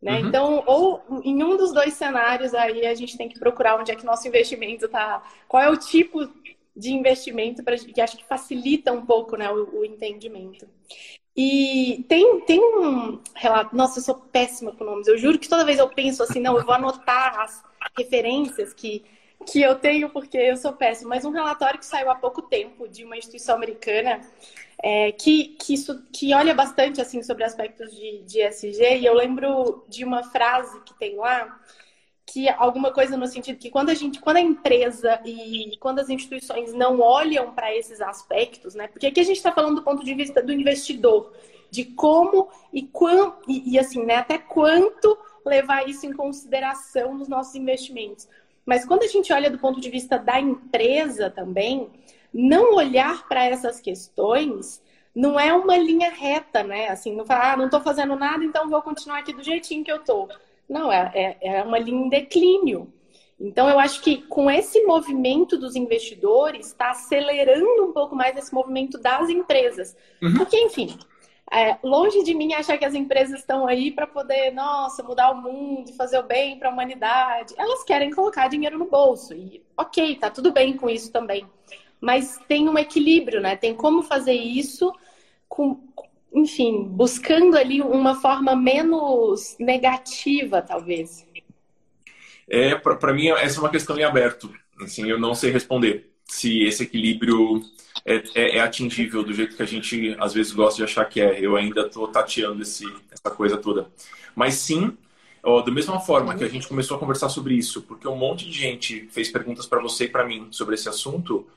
Né? 0.00 0.20
Uhum. 0.20 0.28
Então, 0.28 0.64
ou 0.66 1.22
em 1.22 1.42
um 1.42 1.58
dos 1.58 1.72
dois 1.72 1.92
cenários 1.92 2.54
aí 2.54 2.86
a 2.86 2.94
gente 2.94 3.18
tem 3.18 3.28
que 3.28 3.38
procurar 3.38 3.78
onde 3.78 3.92
é 3.92 3.96
que 3.96 4.04
nosso 4.04 4.26
investimento 4.26 4.86
está, 4.86 5.22
qual 5.46 5.62
é 5.62 5.68
o 5.68 5.76
tipo 5.76 6.26
de 6.74 6.92
investimento 6.92 7.62
para 7.62 7.76
que 7.76 8.00
acho 8.00 8.16
que 8.16 8.24
facilita 8.24 8.92
um 8.92 9.04
pouco 9.04 9.36
né, 9.36 9.50
o, 9.50 9.80
o 9.80 9.84
entendimento. 9.84 10.66
E 11.36 12.04
tem, 12.08 12.40
tem 12.40 12.58
um 12.60 13.20
relato. 13.34 13.76
Nossa, 13.76 13.98
eu 13.98 14.02
sou 14.02 14.14
péssima 14.14 14.72
com 14.72 14.84
nomes. 14.84 15.06
Eu 15.06 15.18
juro 15.18 15.38
que 15.38 15.48
toda 15.48 15.64
vez 15.64 15.78
eu 15.78 15.88
penso 15.88 16.22
assim, 16.22 16.40
não, 16.40 16.56
eu 16.56 16.64
vou 16.64 16.74
anotar 16.74 17.40
as 17.40 17.62
referências 17.96 18.72
que, 18.72 19.04
que 19.46 19.60
eu 19.60 19.74
tenho, 19.74 20.08
porque 20.08 20.38
eu 20.38 20.56
sou 20.56 20.72
péssima. 20.72 21.10
Mas 21.10 21.26
um 21.26 21.30
relatório 21.30 21.78
que 21.78 21.84
saiu 21.84 22.10
há 22.10 22.14
pouco 22.14 22.40
tempo 22.40 22.88
de 22.88 23.04
uma 23.04 23.18
instituição 23.18 23.54
americana 23.54 24.22
é, 24.82 25.12
que, 25.12 25.56
que, 25.60 25.74
que 26.10 26.34
olha 26.34 26.54
bastante 26.54 27.02
assim 27.02 27.22
sobre 27.22 27.44
aspectos 27.44 27.94
de, 27.94 28.22
de 28.22 28.40
SG. 28.40 29.00
E 29.00 29.04
eu 29.04 29.12
lembro 29.12 29.84
de 29.88 30.04
uma 30.04 30.22
frase 30.22 30.80
que 30.84 30.94
tem 30.94 31.16
lá 31.16 31.60
que 32.26 32.48
alguma 32.48 32.92
coisa 32.92 33.16
no 33.16 33.26
sentido 33.26 33.56
que 33.56 33.70
quando 33.70 33.90
a 33.90 33.94
gente, 33.94 34.20
quando 34.20 34.38
a 34.38 34.40
empresa 34.40 35.20
e 35.24 35.76
quando 35.78 36.00
as 36.00 36.10
instituições 36.10 36.72
não 36.72 37.00
olham 37.00 37.52
para 37.52 37.74
esses 37.74 38.00
aspectos, 38.00 38.74
né? 38.74 38.88
Porque 38.88 39.06
aqui 39.06 39.20
a 39.20 39.24
gente 39.24 39.36
está 39.36 39.52
falando 39.52 39.76
do 39.76 39.82
ponto 39.82 40.04
de 40.04 40.12
vista 40.12 40.42
do 40.42 40.52
investidor, 40.52 41.32
de 41.70 41.84
como 41.84 42.48
e 42.72 42.82
quanto 42.82 43.48
e, 43.48 43.74
e, 43.74 43.78
assim, 43.78 44.04
né? 44.04 44.16
Até 44.16 44.38
quanto 44.38 45.16
levar 45.44 45.88
isso 45.88 46.04
em 46.04 46.12
consideração 46.12 47.14
nos 47.14 47.28
nossos 47.28 47.54
investimentos. 47.54 48.28
Mas 48.64 48.84
quando 48.84 49.04
a 49.04 49.06
gente 49.06 49.32
olha 49.32 49.48
do 49.48 49.60
ponto 49.60 49.80
de 49.80 49.88
vista 49.88 50.18
da 50.18 50.40
empresa 50.40 51.30
também, 51.30 51.88
não 52.34 52.74
olhar 52.74 53.28
para 53.28 53.44
essas 53.44 53.80
questões 53.80 54.82
não 55.14 55.40
é 55.40 55.54
uma 55.54 55.78
linha 55.78 56.10
reta, 56.10 56.62
né? 56.62 56.88
Assim, 56.88 57.16
não 57.16 57.24
falar, 57.24 57.54
ah, 57.54 57.56
não 57.56 57.64
estou 57.66 57.80
fazendo 57.80 58.14
nada, 58.16 58.44
então 58.44 58.68
vou 58.68 58.82
continuar 58.82 59.20
aqui 59.20 59.32
do 59.32 59.42
jeitinho 59.42 59.82
que 59.82 59.90
eu 59.90 59.96
estou. 59.96 60.28
Não, 60.68 60.90
é, 60.90 61.10
é, 61.14 61.58
é 61.58 61.62
uma 61.62 61.78
linha 61.78 62.06
em 62.06 62.08
declínio. 62.08 62.92
Então, 63.38 63.68
eu 63.68 63.78
acho 63.78 64.00
que 64.00 64.22
com 64.22 64.50
esse 64.50 64.82
movimento 64.84 65.58
dos 65.58 65.76
investidores, 65.76 66.68
está 66.68 66.90
acelerando 66.90 67.84
um 67.84 67.92
pouco 67.92 68.16
mais 68.16 68.36
esse 68.36 68.52
movimento 68.52 68.98
das 68.98 69.28
empresas. 69.28 69.94
Uhum. 70.22 70.34
Porque, 70.34 70.58
enfim, 70.58 70.96
é, 71.52 71.76
longe 71.82 72.24
de 72.24 72.34
mim 72.34 72.54
achar 72.54 72.78
que 72.78 72.84
as 72.84 72.94
empresas 72.94 73.40
estão 73.40 73.66
aí 73.66 73.92
para 73.92 74.06
poder, 74.06 74.52
nossa, 74.52 75.02
mudar 75.02 75.30
o 75.30 75.42
mundo, 75.42 75.92
fazer 75.92 76.18
o 76.18 76.22
bem 76.22 76.58
para 76.58 76.70
a 76.70 76.72
humanidade. 76.72 77.54
Elas 77.58 77.84
querem 77.84 78.10
colocar 78.10 78.48
dinheiro 78.48 78.78
no 78.78 78.86
bolso. 78.86 79.34
E, 79.34 79.62
ok, 79.76 80.16
tá 80.16 80.30
tudo 80.30 80.50
bem 80.50 80.76
com 80.76 80.88
isso 80.88 81.12
também. 81.12 81.46
Mas 82.00 82.38
tem 82.48 82.68
um 82.68 82.78
equilíbrio, 82.78 83.40
né? 83.40 83.54
Tem 83.54 83.74
como 83.74 84.02
fazer 84.02 84.34
isso 84.34 84.92
com, 85.48 85.78
enfim, 86.36 86.84
buscando 86.84 87.56
ali 87.56 87.80
uma 87.80 88.14
forma 88.20 88.54
menos 88.54 89.56
negativa, 89.58 90.60
talvez? 90.60 91.26
É, 92.46 92.74
para 92.74 93.14
mim, 93.14 93.28
essa 93.28 93.58
é 93.58 93.60
uma 93.60 93.70
questão 93.70 93.98
em 93.98 94.04
aberto. 94.04 94.54
Assim, 94.78 95.08
eu 95.08 95.18
não 95.18 95.34
sei 95.34 95.50
responder 95.50 96.10
se 96.26 96.62
esse 96.64 96.82
equilíbrio 96.82 97.62
é, 98.04 98.16
é, 98.34 98.56
é, 98.58 98.60
atingível 98.60 99.22
do 99.22 99.32
jeito 99.32 99.56
que 99.56 99.62
a 99.62 99.66
gente 99.66 100.14
às 100.20 100.34
vezes 100.34 100.52
gosta 100.52 100.76
de 100.76 100.84
achar 100.84 101.06
que 101.06 101.22
é. 101.22 101.40
Eu 101.40 101.56
ainda 101.56 101.86
estou 101.86 102.06
tateando 102.06 102.60
esse, 102.60 102.84
essa 103.10 103.34
coisa 103.34 103.56
toda. 103.56 103.90
Mas 104.34 104.56
sim, 104.56 104.94
ó, 105.42 105.62
da 105.62 105.72
mesma 105.72 105.98
forma 106.00 106.36
que 106.36 106.44
a 106.44 106.48
gente 106.48 106.68
começou 106.68 106.98
a 106.98 107.00
conversar 107.00 107.30
sobre 107.30 107.54
isso, 107.54 107.80
porque 107.80 108.06
um 108.06 108.16
monte 108.16 108.44
de 108.44 108.52
gente 108.52 109.08
fez 109.10 109.30
perguntas 109.30 109.64
para 109.64 109.80
você 109.80 110.04
e 110.04 110.08
para 110.08 110.26
mim 110.26 110.48
sobre 110.50 110.74
esse 110.74 110.86
assunto, 110.86 111.48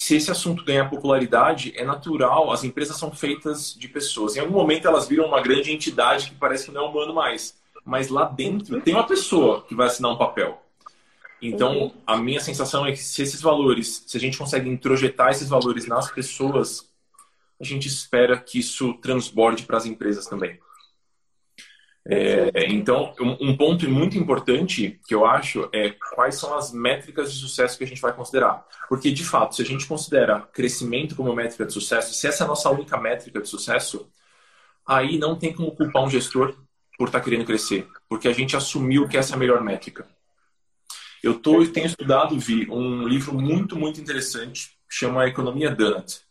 se 0.00 0.16
esse 0.16 0.30
assunto 0.30 0.64
ganhar 0.64 0.88
popularidade, 0.88 1.74
é 1.76 1.84
natural, 1.84 2.50
as 2.50 2.64
empresas 2.64 2.96
são 2.96 3.12
feitas 3.12 3.74
de 3.78 3.86
pessoas. 3.86 4.34
Em 4.34 4.40
algum 4.40 4.54
momento 4.54 4.88
elas 4.88 5.06
viram 5.06 5.26
uma 5.26 5.42
grande 5.42 5.70
entidade 5.70 6.30
que 6.30 6.36
parece 6.36 6.64
que 6.64 6.72
não 6.72 6.86
é 6.86 6.88
humano 6.88 7.12
mais. 7.12 7.54
Mas 7.84 8.08
lá 8.08 8.24
dentro 8.24 8.80
tem 8.80 8.94
uma 8.94 9.06
pessoa 9.06 9.60
que 9.60 9.74
vai 9.74 9.88
assinar 9.88 10.10
um 10.10 10.16
papel. 10.16 10.58
Então, 11.42 11.78
uhum. 11.78 11.92
a 12.06 12.16
minha 12.16 12.40
sensação 12.40 12.86
é 12.86 12.92
que 12.92 12.98
se 12.98 13.20
esses 13.20 13.42
valores, 13.42 14.02
se 14.06 14.16
a 14.16 14.20
gente 14.20 14.38
consegue 14.38 14.70
introjetar 14.70 15.32
esses 15.32 15.50
valores 15.50 15.86
nas 15.86 16.10
pessoas, 16.10 16.88
a 17.60 17.64
gente 17.64 17.86
espera 17.86 18.38
que 18.38 18.58
isso 18.58 18.94
transborde 19.02 19.64
para 19.64 19.76
as 19.76 19.84
empresas 19.84 20.26
também. 20.26 20.58
É, 22.06 22.66
então, 22.68 23.14
um 23.40 23.56
ponto 23.56 23.88
muito 23.88 24.16
importante 24.16 24.98
que 25.06 25.14
eu 25.14 25.26
acho 25.26 25.68
é 25.72 25.90
quais 25.90 26.36
são 26.36 26.56
as 26.56 26.72
métricas 26.72 27.32
de 27.32 27.38
sucesso 27.38 27.76
que 27.76 27.84
a 27.84 27.86
gente 27.86 28.00
vai 28.00 28.12
considerar. 28.12 28.66
Porque, 28.88 29.10
de 29.10 29.24
fato, 29.24 29.54
se 29.54 29.62
a 29.62 29.64
gente 29.64 29.86
considera 29.86 30.40
crescimento 30.52 31.14
como 31.14 31.34
métrica 31.34 31.66
de 31.66 31.72
sucesso, 31.72 32.14
se 32.14 32.26
essa 32.26 32.42
é 32.42 32.46
a 32.46 32.48
nossa 32.48 32.70
única 32.70 32.96
métrica 32.96 33.40
de 33.40 33.48
sucesso, 33.48 34.10
aí 34.86 35.18
não 35.18 35.36
tem 35.36 35.52
como 35.52 35.74
culpar 35.74 36.02
um 36.02 36.10
gestor 36.10 36.56
por 36.98 37.08
estar 37.08 37.18
tá 37.18 37.24
querendo 37.24 37.46
crescer, 37.46 37.86
porque 38.08 38.28
a 38.28 38.32
gente 38.32 38.56
assumiu 38.56 39.08
que 39.08 39.16
essa 39.16 39.34
é 39.34 39.36
a 39.36 39.38
melhor 39.38 39.62
métrica. 39.62 40.06
Eu 41.22 41.38
tô, 41.38 41.66
tenho 41.66 41.86
estudado, 41.86 42.38
Vi, 42.38 42.68
um 42.70 43.06
livro 43.06 43.34
muito, 43.34 43.76
muito 43.76 44.00
interessante, 44.00 44.70
chama 44.88 45.26
Economia 45.26 45.70
Donut. 45.70 46.22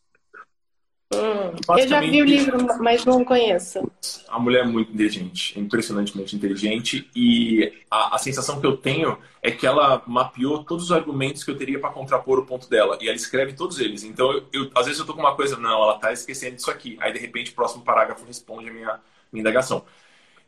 Hum, 1.12 1.76
eu 1.76 1.88
já 1.88 2.00
vi 2.02 2.22
o 2.22 2.26
livro, 2.26 2.58
mas 2.80 3.04
não 3.04 3.26
conheço. 3.26 3.92
A 4.28 4.38
mulher 4.38 4.64
é 4.64 4.68
muito 4.68 4.94
inteligente, 4.94 5.60
impressionantemente 5.60 6.36
inteligente, 6.36 7.10
e 7.16 7.74
a, 7.90 8.16
a, 8.16 8.18
sensação 8.20 8.62
que 8.62 8.68
eu 8.68 8.78
tenho 8.78 9.18
é 9.42 9.50
que 9.50 9.66
ela 9.66 10.04
mapeou 10.06 10.64
todos 10.64 10.86
os 10.86 10.92
argumentos 10.92 11.44
que 11.44 11.50
eu 11.50 11.58
teria 11.58 11.80
para 11.80 11.90
contrapor 11.90 12.38
o 12.38 12.46
ponto 12.46 12.70
dela, 12.70 12.96
e 13.02 13.08
ela 13.08 13.16
escreve 13.16 13.54
todos 13.54 13.80
eles. 13.80 14.04
Então, 14.04 14.32
eu, 14.32 14.46
eu, 14.54 14.72
às 14.76 14.86
vezes 14.86 15.00
eu 15.00 15.06
tô 15.06 15.16
com 15.16 15.22
uma 15.22 15.36
coisa, 15.36 15.58
não, 15.58 15.82
ela 15.82 15.98
tá 15.98 16.14
esquecendo 16.14 16.58
disso 16.58 16.70
aqui. 16.70 16.96
Aí, 17.02 17.12
de 17.12 17.18
repente, 17.18 17.52
o 17.52 17.56
próximo 17.56 17.84
parágrafo 17.84 18.24
responde 18.26 18.70
a 18.70 18.74
minha, 18.74 19.00
minha 19.32 19.42
indagação. 19.42 19.84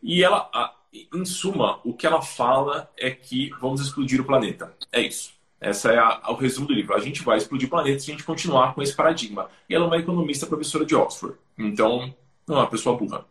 E 0.04 0.24
ela, 0.24 0.47
a, 0.54 0.76
em 0.93 1.26
suma, 1.26 1.80
o 1.84 1.91
que 1.91 2.06
ela 2.06 2.21
fala 2.21 2.91
é 2.95 3.10
que 3.10 3.50
vamos 3.60 3.82
explodir 3.82 4.21
o 4.21 4.26
planeta. 4.26 4.76
É 4.91 5.02
isso. 5.02 5.41
Essa 5.62 5.91
é 5.91 6.00
a, 6.00 6.32
o 6.32 6.34
resumo 6.34 6.65
do 6.65 6.74
livro. 6.74 6.95
A 6.95 7.00
gente 7.00 7.21
vai 7.21 7.38
explodir 7.38 7.67
o 7.67 7.69
planeta 7.69 8.00
se 8.00 8.10
a 8.10 8.13
gente 8.15 8.24
continuar 8.24 8.74
com 8.74 8.82
esse 8.82 8.95
paradigma. 8.95 9.47
E 9.69 9.76
ela 9.76 9.86
é 9.86 9.88
uma 9.88 9.97
economista 9.97 10.47
professora 10.47 10.84
de 10.84 10.95
Oxford. 10.95 11.38
Então, 11.56 12.12
não 12.47 12.58
é 12.58 12.60
uma 12.62 12.69
pessoa 12.69 12.97
burra. 12.97 13.24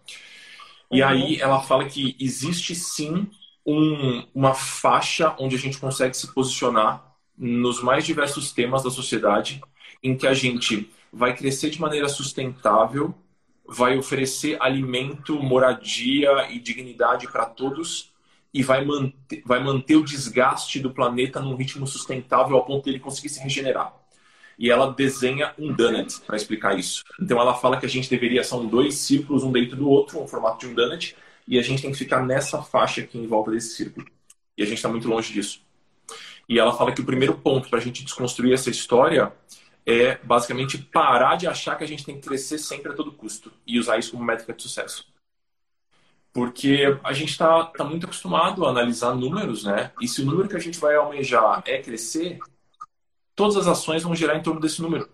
E 0.88 1.02
uhum. 1.02 1.08
aí 1.08 1.40
ela 1.40 1.60
fala 1.60 1.86
que 1.86 2.16
existe 2.20 2.74
sim 2.76 3.28
um, 3.66 4.24
uma 4.32 4.54
faixa 4.54 5.34
onde 5.40 5.56
a 5.56 5.58
gente 5.58 5.78
consegue 5.78 6.16
se 6.16 6.32
posicionar 6.32 7.14
nos 7.36 7.82
mais 7.82 8.06
diversos 8.06 8.52
temas 8.52 8.84
da 8.84 8.90
sociedade, 8.90 9.60
em 10.02 10.16
que 10.16 10.26
a 10.26 10.34
gente 10.34 10.88
vai 11.12 11.34
crescer 11.34 11.70
de 11.70 11.80
maneira 11.80 12.08
sustentável, 12.08 13.12
vai 13.66 13.98
oferecer 13.98 14.56
alimento, 14.60 15.40
moradia 15.42 16.48
e 16.50 16.60
dignidade 16.60 17.26
para 17.26 17.46
todos 17.46 18.12
e 18.52 18.62
vai 18.62 18.84
manter, 18.84 19.42
vai 19.46 19.62
manter 19.62 19.96
o 19.96 20.04
desgaste 20.04 20.80
do 20.80 20.92
planeta 20.92 21.40
num 21.40 21.56
ritmo 21.56 21.86
sustentável 21.86 22.56
ao 22.56 22.64
ponto 22.64 22.84
de 22.84 22.90
ele 22.90 23.00
conseguir 23.00 23.28
se 23.28 23.40
regenerar. 23.40 23.94
e 24.58 24.70
ela 24.70 24.92
desenha 24.92 25.54
um 25.58 25.72
donut 25.74 26.20
para 26.26 26.36
explicar 26.36 26.78
isso. 26.78 27.04
Então 27.20 27.40
ela 27.40 27.54
fala 27.54 27.78
que 27.78 27.86
a 27.86 27.88
gente 27.88 28.10
deveria 28.10 28.44
são 28.44 28.66
dois 28.66 28.96
círculos 28.96 29.42
um 29.42 29.52
dentro 29.52 29.76
do 29.76 29.88
outro, 29.88 30.22
um 30.22 30.28
formato 30.28 30.60
de 30.60 30.72
um 30.72 30.74
donut, 30.74 31.16
e 31.48 31.58
a 31.58 31.62
gente 31.62 31.82
tem 31.82 31.90
que 31.92 31.98
ficar 31.98 32.24
nessa 32.24 32.62
faixa 32.62 33.00
aqui 33.02 33.18
em 33.18 33.26
volta 33.26 33.50
desse 33.50 33.74
círculo. 33.76 34.06
E 34.56 34.62
a 34.62 34.66
gente 34.66 34.76
está 34.76 34.88
muito 34.88 35.08
longe 35.08 35.32
disso. 35.32 35.62
E 36.48 36.58
ela 36.58 36.72
fala 36.76 36.92
que 36.92 37.00
o 37.00 37.06
primeiro 37.06 37.38
ponto 37.38 37.68
para 37.70 37.78
a 37.78 37.82
gente 37.82 38.04
desconstruir 38.04 38.52
essa 38.54 38.70
história 38.70 39.32
é 39.86 40.18
basicamente 40.24 40.78
parar 40.78 41.36
de 41.36 41.46
achar 41.46 41.76
que 41.76 41.84
a 41.84 41.88
gente 41.88 42.04
tem 42.04 42.16
que 42.20 42.22
crescer 42.28 42.58
sempre 42.58 42.92
a 42.92 42.94
todo 42.94 43.12
custo 43.12 43.52
e 43.66 43.78
usar 43.78 43.98
isso 43.98 44.12
como 44.12 44.24
métrica 44.24 44.52
de 44.54 44.62
sucesso. 44.62 45.09
Porque 46.32 46.96
a 47.02 47.12
gente 47.12 47.30
está 47.30 47.64
tá 47.64 47.84
muito 47.84 48.06
acostumado 48.06 48.64
a 48.64 48.70
analisar 48.70 49.14
números, 49.14 49.64
né? 49.64 49.92
E 50.00 50.06
se 50.06 50.22
o 50.22 50.24
número 50.24 50.48
que 50.48 50.56
a 50.56 50.60
gente 50.60 50.78
vai 50.78 50.94
almejar 50.94 51.62
é 51.66 51.82
crescer, 51.82 52.38
todas 53.34 53.56
as 53.56 53.66
ações 53.66 54.02
vão 54.02 54.14
girar 54.14 54.36
em 54.36 54.42
torno 54.42 54.60
desse 54.60 54.80
número. 54.80 55.08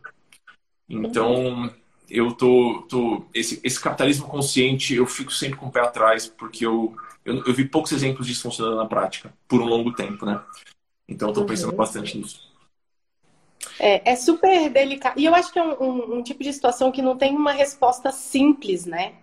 Então, 0.89 1.73
eu 2.09 2.33
tô, 2.33 2.87
tô 2.89 3.25
esse, 3.35 3.61
esse 3.65 3.81
capitalismo 3.81 4.27
consciente, 4.27 4.95
eu 4.95 5.07
fico 5.07 5.33
sempre 5.33 5.59
com 5.59 5.67
o 5.67 5.73
pé 5.73 5.81
atrás, 5.81 6.27
porque 6.27 6.67
eu, 6.67 6.95
eu, 7.25 7.45
eu 7.45 7.55
vi 7.55 7.65
poucos 7.65 7.93
exemplos 7.93 8.27
disso 8.27 8.43
funcionando 8.43 8.77
na 8.77 8.87
prática, 8.87 9.33
por 9.49 9.61
um 9.61 9.67
longo 9.67 9.93
tempo, 9.93 10.27
né? 10.27 10.41
Então, 11.09 11.31
estou 11.31 11.47
pensando 11.47 11.71
uhum. 11.71 11.77
bastante 11.77 12.19
nisso. 12.19 12.47
É, 13.79 14.13
é, 14.13 14.17
super 14.17 14.71
delicado. 14.71 15.19
E 15.19 15.25
eu 15.25 15.35
acho 15.35 15.53
que 15.53 15.59
é 15.59 15.63
um, 15.63 15.83
um, 15.83 16.17
um, 16.17 16.23
tipo 16.23 16.43
de 16.43 16.53
situação 16.53 16.91
que 16.91 17.03
não 17.03 17.17
tem 17.17 17.35
uma 17.35 17.53
resposta 17.53 18.11
simples, 18.11 18.87
né? 18.87 19.15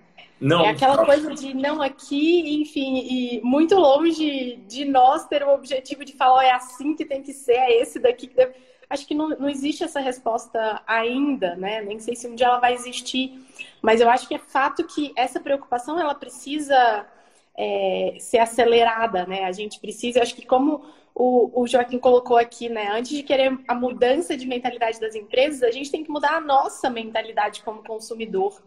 Não. 0.44 0.66
É 0.66 0.72
aquela 0.72 1.06
coisa 1.06 1.34
de 1.34 1.54
não 1.54 1.82
aqui, 1.82 2.62
enfim, 2.62 2.98
e 2.98 3.42
muito 3.42 3.76
longe 3.76 4.58
de 4.68 4.84
nós 4.84 5.26
ter 5.26 5.42
o 5.42 5.54
objetivo 5.54 6.04
de 6.04 6.12
falar, 6.12 6.40
oh, 6.40 6.42
é 6.42 6.52
assim 6.52 6.94
que 6.98 7.06
tem 7.06 7.24
que 7.24 7.32
ser, 7.32 7.54
é 7.54 7.82
esse 7.82 7.98
daqui 7.98 8.28
que 8.28 8.36
deve. 8.36 8.54
Acho 8.90 9.08
que 9.08 9.16
não, 9.16 9.30
não 9.30 9.48
existe 9.48 9.86
essa 9.86 10.02
resposta 10.02 10.82
ainda, 10.86 11.56
né? 11.56 11.82
Nem 11.82 11.98
sei 11.98 12.14
se 12.14 12.28
um 12.28 12.36
dia 12.36 12.48
ela 12.48 12.60
vai 12.60 12.74
existir, 12.74 13.42
mas 13.82 14.02
eu 14.02 14.10
acho 14.10 14.28
que 14.28 14.36
é 14.36 14.38
fato 14.38 14.86
que 14.86 15.14
essa 15.16 15.40
preocupação 15.40 15.98
ela 15.98 16.14
precisa 16.14 17.08
é, 17.58 18.18
ser 18.20 18.40
acelerada, 18.40 19.26
né? 19.26 19.46
A 19.46 19.52
gente 19.54 19.80
precisa, 19.80 20.22
acho 20.22 20.36
que 20.36 20.46
como 20.46 20.84
o, 21.16 21.62
o 21.62 21.66
Joaquim 21.66 21.98
colocou 21.98 22.36
aqui, 22.36 22.68
né? 22.68 22.90
Antes 22.92 23.16
de 23.16 23.24
querer 23.24 23.58
a 23.66 23.74
mudança 23.74 24.36
de 24.36 24.46
mentalidade 24.46 25.00
das 25.00 25.16
empresas, 25.16 25.64
a 25.64 25.72
gente 25.72 25.90
tem 25.90 26.04
que 26.04 26.12
mudar 26.12 26.36
a 26.36 26.42
nossa 26.42 26.90
mentalidade 26.90 27.64
como 27.64 27.82
consumidor. 27.82 28.62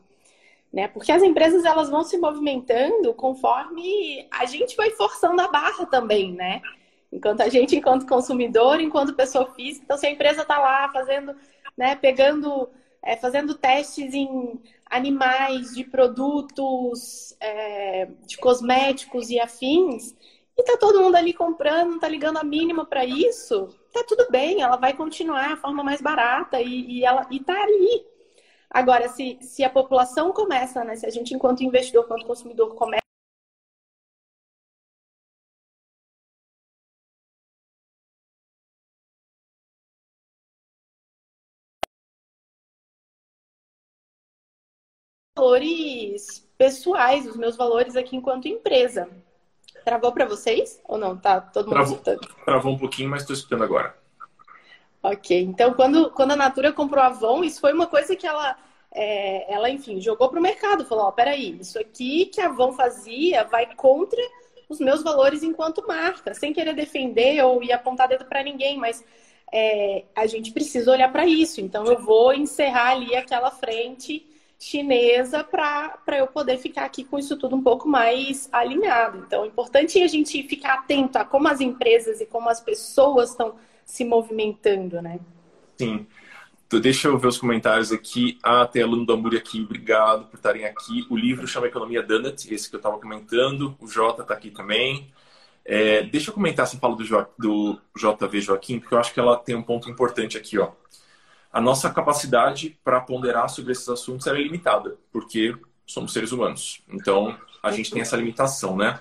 Né? 0.76 0.88
Porque 0.88 1.10
as 1.10 1.22
empresas 1.22 1.64
elas 1.64 1.88
vão 1.88 2.04
se 2.04 2.18
movimentando 2.18 3.14
conforme 3.14 4.28
a 4.30 4.44
gente 4.44 4.76
vai 4.76 4.90
forçando 4.90 5.40
a 5.40 5.48
barra 5.48 5.86
também, 5.86 6.34
né? 6.34 6.60
Enquanto 7.10 7.40
a 7.40 7.48
gente, 7.48 7.74
enquanto 7.74 8.06
consumidor, 8.06 8.78
enquanto 8.78 9.14
pessoa 9.14 9.50
física, 9.54 9.84
então 9.86 9.96
se 9.96 10.06
a 10.06 10.10
empresa 10.10 10.42
está 10.42 10.58
lá 10.58 10.92
fazendo, 10.92 11.34
né, 11.78 11.96
pegando, 11.96 12.68
é, 13.02 13.16
fazendo 13.16 13.54
testes 13.54 14.12
em 14.12 14.60
animais, 14.84 15.74
de 15.74 15.82
produtos, 15.82 17.34
é, 17.40 18.08
de 18.26 18.36
cosméticos 18.36 19.30
e 19.30 19.40
afins, 19.40 20.14
e 20.58 20.62
tá 20.62 20.76
todo 20.76 21.00
mundo 21.00 21.16
ali 21.16 21.32
comprando, 21.32 21.92
não 21.92 21.98
tá 21.98 22.08
ligando 22.08 22.36
a 22.36 22.44
mínima 22.44 22.84
para 22.84 23.02
isso, 23.02 23.70
tá 23.94 24.04
tudo 24.06 24.26
bem, 24.30 24.60
ela 24.60 24.76
vai 24.76 24.92
continuar 24.92 25.54
a 25.54 25.56
forma 25.56 25.82
mais 25.82 26.02
barata 26.02 26.60
e, 26.60 26.98
e 26.98 27.04
ela 27.06 27.26
e 27.30 27.40
tá 27.40 27.58
ali. 27.62 28.15
Agora, 28.76 29.08
se, 29.08 29.38
se 29.40 29.64
a 29.64 29.70
população 29.70 30.34
começa, 30.34 30.84
né, 30.84 30.96
se 30.96 31.06
a 31.06 31.08
gente, 31.08 31.32
enquanto 31.32 31.64
investidor, 31.64 32.04
enquanto 32.04 32.26
consumidor, 32.26 32.74
começa 32.74 33.00
valores 45.34 46.46
pessoais, 46.58 47.26
os 47.26 47.34
meus 47.34 47.56
valores 47.56 47.96
aqui 47.96 48.14
enquanto 48.14 48.46
empresa. 48.46 49.08
Travou 49.86 50.12
para 50.12 50.26
vocês 50.26 50.78
ou 50.84 50.98
não? 50.98 51.16
Tá 51.16 51.40
todo 51.40 51.68
mundo 51.68 51.76
travou, 51.76 51.92
escutando? 51.94 52.34
Travou 52.44 52.72
um 52.74 52.78
pouquinho, 52.78 53.08
mas 53.08 53.22
estou 53.22 53.32
escutando 53.32 53.64
agora. 53.64 53.96
Ok, 55.02 55.40
então 55.40 55.72
quando, 55.72 56.10
quando 56.10 56.32
a 56.32 56.36
Natura 56.36 56.74
comprou 56.74 57.02
a 57.02 57.06
Avon, 57.06 57.42
isso 57.42 57.58
foi 57.58 57.72
uma 57.72 57.86
coisa 57.86 58.14
que 58.14 58.26
ela, 58.26 58.58
é, 58.96 59.52
ela 59.52 59.68
enfim, 59.68 60.00
jogou 60.00 60.30
para 60.30 60.40
o 60.40 60.42
mercado. 60.42 60.86
Falou: 60.86 61.04
Ó, 61.04 61.12
peraí, 61.12 61.58
isso 61.60 61.78
aqui 61.78 62.26
que 62.26 62.40
a 62.40 62.46
Avon 62.46 62.72
fazia 62.72 63.44
vai 63.44 63.74
contra 63.74 64.20
os 64.68 64.80
meus 64.80 65.02
valores 65.02 65.42
enquanto 65.42 65.86
marca, 65.86 66.32
sem 66.32 66.52
querer 66.52 66.74
defender 66.74 67.44
ou 67.44 67.62
ir 67.62 67.72
apontar 67.72 68.08
dedo 68.08 68.24
para 68.24 68.42
ninguém, 68.42 68.78
mas 68.78 69.04
é, 69.52 70.04
a 70.14 70.26
gente 70.26 70.50
precisa 70.50 70.90
olhar 70.90 71.12
para 71.12 71.26
isso. 71.26 71.60
Então 71.60 71.84
eu 71.84 72.00
vou 72.00 72.32
encerrar 72.32 72.92
ali 72.92 73.14
aquela 73.14 73.50
frente 73.50 74.26
chinesa 74.58 75.44
para 75.44 76.16
eu 76.16 76.26
poder 76.26 76.56
ficar 76.56 76.86
aqui 76.86 77.04
com 77.04 77.18
isso 77.18 77.36
tudo 77.36 77.54
um 77.54 77.62
pouco 77.62 77.86
mais 77.86 78.48
alinhado. 78.50 79.18
Então, 79.26 79.44
é 79.44 79.46
importante 79.46 80.00
a 80.02 80.06
gente 80.06 80.42
ficar 80.44 80.74
atento 80.74 81.18
a 81.18 81.24
como 81.26 81.46
as 81.48 81.60
empresas 81.60 82.22
e 82.22 82.26
como 82.26 82.48
as 82.48 82.58
pessoas 82.58 83.30
estão 83.30 83.54
se 83.84 84.02
movimentando, 84.06 85.02
né? 85.02 85.20
Sim. 85.76 86.06
Então, 86.66 86.80
deixa 86.80 87.08
eu 87.08 87.18
ver 87.18 87.28
os 87.28 87.38
comentários 87.38 87.92
aqui. 87.92 88.38
Ah, 88.42 88.66
tem 88.66 88.82
aluno 88.82 89.06
do 89.06 89.12
Amuri 89.12 89.36
aqui, 89.36 89.62
obrigado 89.62 90.26
por 90.26 90.36
estarem 90.36 90.64
aqui. 90.64 91.06
O 91.08 91.16
livro 91.16 91.46
chama 91.46 91.68
Economia 91.68 92.02
Donut, 92.02 92.52
esse 92.52 92.68
que 92.68 92.74
eu 92.74 92.78
estava 92.78 92.98
comentando. 92.98 93.76
O 93.80 93.86
Jota 93.86 94.22
está 94.22 94.34
aqui 94.34 94.50
também. 94.50 95.12
É, 95.64 96.02
deixa 96.02 96.30
eu 96.30 96.34
comentar 96.34 96.66
se 96.66 96.78
fala 96.78 96.96
do, 96.96 97.04
jo 97.04 97.26
do 97.38 97.80
JV 97.96 98.40
Joaquim, 98.40 98.78
porque 98.80 98.94
eu 98.94 98.98
acho 98.98 99.12
que 99.12 99.20
ela 99.20 99.36
tem 99.36 99.54
um 99.54 99.62
ponto 99.62 99.90
importante 99.90 100.36
aqui, 100.36 100.58
ó 100.58 100.72
a 101.56 101.60
nossa 101.60 101.88
capacidade 101.88 102.78
para 102.84 103.00
ponderar 103.00 103.48
sobre 103.48 103.72
esses 103.72 103.88
assuntos 103.88 104.26
é 104.26 104.32
limitada, 104.34 104.98
porque 105.10 105.56
somos 105.86 106.12
seres 106.12 106.30
humanos. 106.30 106.82
Então, 106.86 107.34
a 107.62 107.70
gente 107.70 107.90
tem 107.90 108.02
essa 108.02 108.14
limitação, 108.14 108.76
né? 108.76 108.98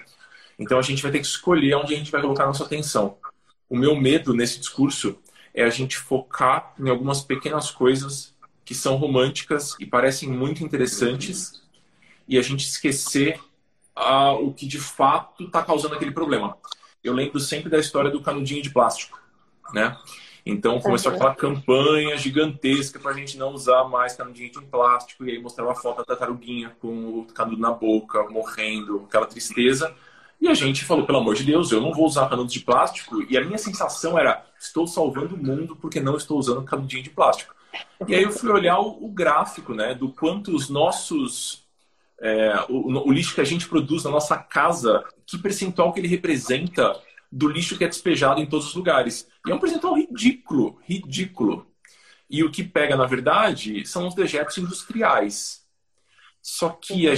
Então, 0.58 0.80
a 0.80 0.82
gente 0.82 1.04
vai 1.04 1.12
ter 1.12 1.20
que 1.20 1.26
escolher 1.26 1.76
onde 1.76 1.94
a 1.94 1.98
gente 1.98 2.10
vai 2.10 2.22
colocar 2.22 2.44
a 2.44 2.48
nossa 2.48 2.64
atenção. 2.64 3.18
O 3.70 3.76
meu 3.76 3.94
medo 3.94 4.34
nesse 4.34 4.58
discurso 4.58 5.20
é 5.56 5.64
a 5.64 5.70
gente 5.70 5.98
focar 5.98 6.74
em 6.78 6.90
algumas 6.90 7.22
pequenas 7.22 7.72
coisas 7.72 8.36
que 8.66 8.76
são 8.76 8.98
românticas 8.98 9.76
e 9.80 9.86
parecem 9.86 10.30
muito 10.30 10.64
interessantes 10.64 11.64
e 12.28 12.38
a 12.38 12.42
gente 12.42 12.68
esquecer 12.68 13.40
ah, 13.96 14.34
o 14.34 14.54
que 14.54 14.68
de 14.68 14.80
fato 14.80 15.46
está 15.46 15.64
causando 15.64 15.96
aquele 15.96 16.12
problema. 16.12 16.58
Eu 17.02 17.14
lembro 17.14 17.40
sempre 17.40 17.70
da 17.70 17.80
história 17.80 18.12
do 18.12 18.22
canudinho 18.22 18.62
de 18.62 18.70
plástico, 18.70 19.18
né? 19.74 19.98
Então 20.46 20.80
começou 20.80 21.12
aquela 21.12 21.34
campanha 21.34 22.18
gigantesca 22.18 23.00
para 23.00 23.12
a 23.12 23.14
gente 23.14 23.38
não 23.38 23.54
usar 23.54 23.86
mais 23.86 24.16
canudinho 24.16 24.52
de 24.52 24.62
plástico 24.62 25.26
e 25.26 25.32
aí 25.32 25.42
mostrava 25.42 25.72
a 25.72 25.76
foto 25.76 26.00
da 26.00 26.04
tartaruguinha 26.04 26.76
com 26.82 27.20
o 27.20 27.26
canudo 27.34 27.62
na 27.62 27.72
boca, 27.72 28.24
morrendo, 28.30 29.06
aquela 29.08 29.26
tristeza. 29.26 29.96
E 30.40 30.48
a 30.48 30.54
gente 30.54 30.84
falou, 30.84 31.06
pelo 31.06 31.20
amor 31.20 31.36
de 31.36 31.44
Deus, 31.44 31.72
eu 31.72 31.82
não 31.82 31.94
vou 31.94 32.06
usar 32.06 32.30
canudo 32.30 32.52
de 32.52 32.60
plástico. 32.60 33.24
E 33.30 33.38
a 33.38 33.44
minha 33.44 33.58
sensação 33.58 34.18
era, 34.18 34.46
estou 34.60 34.86
salvando 34.86 35.36
o 35.36 35.44
mundo 35.44 35.76
porque 35.76 36.00
não 36.00 36.18
estou 36.18 36.38
usando 36.38 36.64
canudinho 36.64 37.04
de 37.04 37.10
plástico. 37.10 37.56
E 38.08 38.16
aí 38.16 38.24
eu 38.24 38.32
fui 38.32 38.50
olhar 38.50 38.80
o, 38.80 39.06
o 39.06 39.10
gráfico, 39.10 39.74
né, 39.74 39.94
do 39.94 40.10
quanto 40.10 40.56
os 40.56 40.70
nossos 40.70 41.66
é, 42.20 42.66
o, 42.70 43.08
o, 43.08 43.12
lixo 43.12 43.36
que 43.36 43.42
a 43.42 43.46
gente 43.46 43.68
produz 43.68 44.04
na 44.04 44.12
nossa 44.12 44.38
casa, 44.38 45.04
que 45.26 45.38
percentual 45.38 45.92
que 45.92 46.00
ele 46.00 46.08
representa 46.08 46.98
do 47.32 47.48
lixo 47.48 47.78
que 47.78 47.84
é 47.84 47.88
despejado 47.88 48.40
em 48.40 48.46
todos 48.46 48.68
os 48.68 48.76
lugares. 48.76 49.28
E 49.46 49.52
é 49.52 49.56
um 49.56 49.60
percentual 49.60 49.96
ridículo, 49.96 50.80
ridículo. 50.84 51.68
E 52.30 52.44
o 52.44 52.50
que 52.50 52.64
pega, 52.64 52.96
na 52.96 53.06
verdade, 53.06 53.86
são 53.86 54.08
os 54.08 54.16
dejetos 54.16 54.58
industriais. 54.58 55.66
Só 56.42 56.70
que 56.70 57.08
a 57.08 57.12
uhum. 57.12 57.16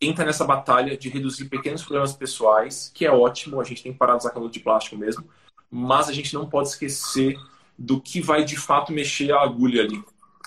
Entra 0.00 0.24
nessa 0.24 0.44
batalha 0.44 0.96
de 0.96 1.08
reduzir 1.08 1.46
pequenos 1.46 1.82
problemas 1.82 2.12
pessoais, 2.12 2.90
que 2.94 3.06
é 3.06 3.10
ótimo, 3.10 3.60
a 3.60 3.64
gente 3.64 3.82
tem 3.82 3.92
que 3.92 3.98
parar 3.98 4.12
de 4.12 4.18
usar 4.20 4.30
canudo 4.30 4.52
de 4.52 4.60
plástico 4.60 4.96
mesmo, 4.96 5.24
mas 5.70 6.08
a 6.08 6.12
gente 6.12 6.34
não 6.34 6.48
pode 6.48 6.68
esquecer 6.68 7.36
do 7.78 8.00
que 8.00 8.20
vai 8.20 8.44
de 8.44 8.56
fato 8.56 8.92
mexer 8.92 9.32
a 9.32 9.42
agulha 9.42 9.82
ali. 9.82 10.02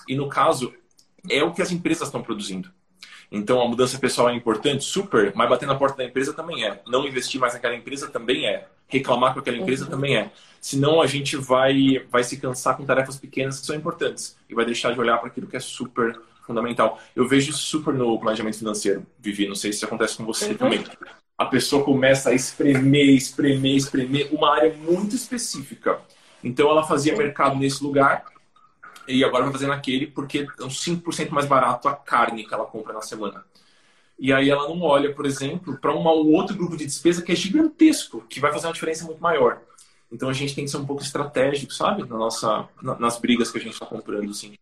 E 0.08 0.14
no 0.14 0.28
caso, 0.28 0.72
é 1.28 1.42
o 1.42 1.52
que 1.52 1.62
as 1.62 1.70
empresas 1.70 2.08
estão 2.08 2.22
produzindo. 2.22 2.70
Então, 3.30 3.60
a 3.60 3.68
mudança 3.68 3.98
pessoal 3.98 4.28
é 4.28 4.34
importante, 4.34 4.82
super, 4.82 5.32
mas 5.36 5.48
bater 5.48 5.66
na 5.66 5.76
porta 5.76 5.98
da 5.98 6.04
empresa 6.04 6.32
também 6.32 6.64
é. 6.64 6.82
Não 6.86 7.06
investir 7.06 7.40
mais 7.40 7.54
naquela 7.54 7.76
empresa 7.76 8.08
também 8.08 8.46
é. 8.46 8.66
Reclamar 8.88 9.34
com 9.34 9.38
aquela 9.38 9.56
empresa 9.56 9.84
uhum. 9.84 9.90
também 9.90 10.16
é. 10.16 10.32
Senão, 10.60 11.00
a 11.00 11.06
gente 11.06 11.36
vai, 11.36 12.04
vai 12.10 12.24
se 12.24 12.38
cansar 12.38 12.76
com 12.76 12.84
tarefas 12.84 13.16
pequenas 13.16 13.60
que 13.60 13.66
são 13.66 13.76
importantes 13.76 14.36
e 14.48 14.54
vai 14.54 14.64
deixar 14.64 14.92
de 14.92 14.98
olhar 14.98 15.18
para 15.18 15.28
aquilo 15.28 15.46
que 15.46 15.56
é 15.56 15.60
super 15.60 16.20
fundamental. 16.46 16.98
Eu 17.14 17.26
vejo 17.26 17.50
isso 17.50 17.60
super 17.60 17.94
no 17.94 18.18
planejamento 18.18 18.58
financeiro, 18.58 19.06
Vivi. 19.18 19.48
Não 19.48 19.54
sei 19.54 19.72
se 19.72 19.84
acontece 19.84 20.16
com 20.16 20.24
você 20.24 20.50
uhum. 20.50 20.56
também. 20.56 20.84
A 21.36 21.46
pessoa 21.46 21.84
começa 21.84 22.30
a 22.30 22.34
espremer, 22.34 23.10
espremer, 23.10 23.76
espremer 23.76 24.28
uma 24.32 24.54
área 24.54 24.74
muito 24.74 25.14
específica. 25.14 25.98
Então, 26.42 26.68
ela 26.70 26.82
fazia 26.82 27.16
mercado 27.16 27.56
nesse 27.56 27.82
lugar 27.82 28.24
e 29.08 29.24
agora 29.24 29.44
vai 29.44 29.52
fazer 29.52 29.66
naquele 29.66 30.06
porque 30.06 30.46
é 30.58 30.64
uns 30.64 30.84
5% 30.84 31.30
mais 31.30 31.46
barato 31.46 31.88
a 31.88 31.94
carne 31.94 32.46
que 32.46 32.54
ela 32.54 32.64
compra 32.64 32.92
na 32.92 33.02
semana. 33.02 33.44
E 34.18 34.32
aí 34.32 34.50
ela 34.50 34.68
não 34.68 34.82
olha, 34.82 35.14
por 35.14 35.24
exemplo, 35.24 35.78
para 35.78 35.94
um 35.96 36.06
outro 36.06 36.54
grupo 36.54 36.76
de 36.76 36.84
despesa 36.84 37.22
que 37.22 37.32
é 37.32 37.34
gigantesco, 37.34 38.20
que 38.28 38.38
vai 38.38 38.52
fazer 38.52 38.66
uma 38.66 38.74
diferença 38.74 39.04
muito 39.04 39.22
maior. 39.22 39.62
Então 40.12 40.28
a 40.28 40.32
gente 40.32 40.54
tem 40.54 40.64
que 40.64 40.70
ser 40.70 40.76
um 40.76 40.84
pouco 40.84 41.02
estratégico, 41.02 41.72
sabe? 41.72 42.06
Na 42.06 42.18
nossa, 42.18 42.68
na, 42.82 42.98
nas 42.98 43.18
brigas 43.18 43.50
que 43.50 43.58
a 43.58 43.60
gente 43.60 43.72
está 43.72 43.86
comprando, 43.86 44.32
sim. 44.34 44.54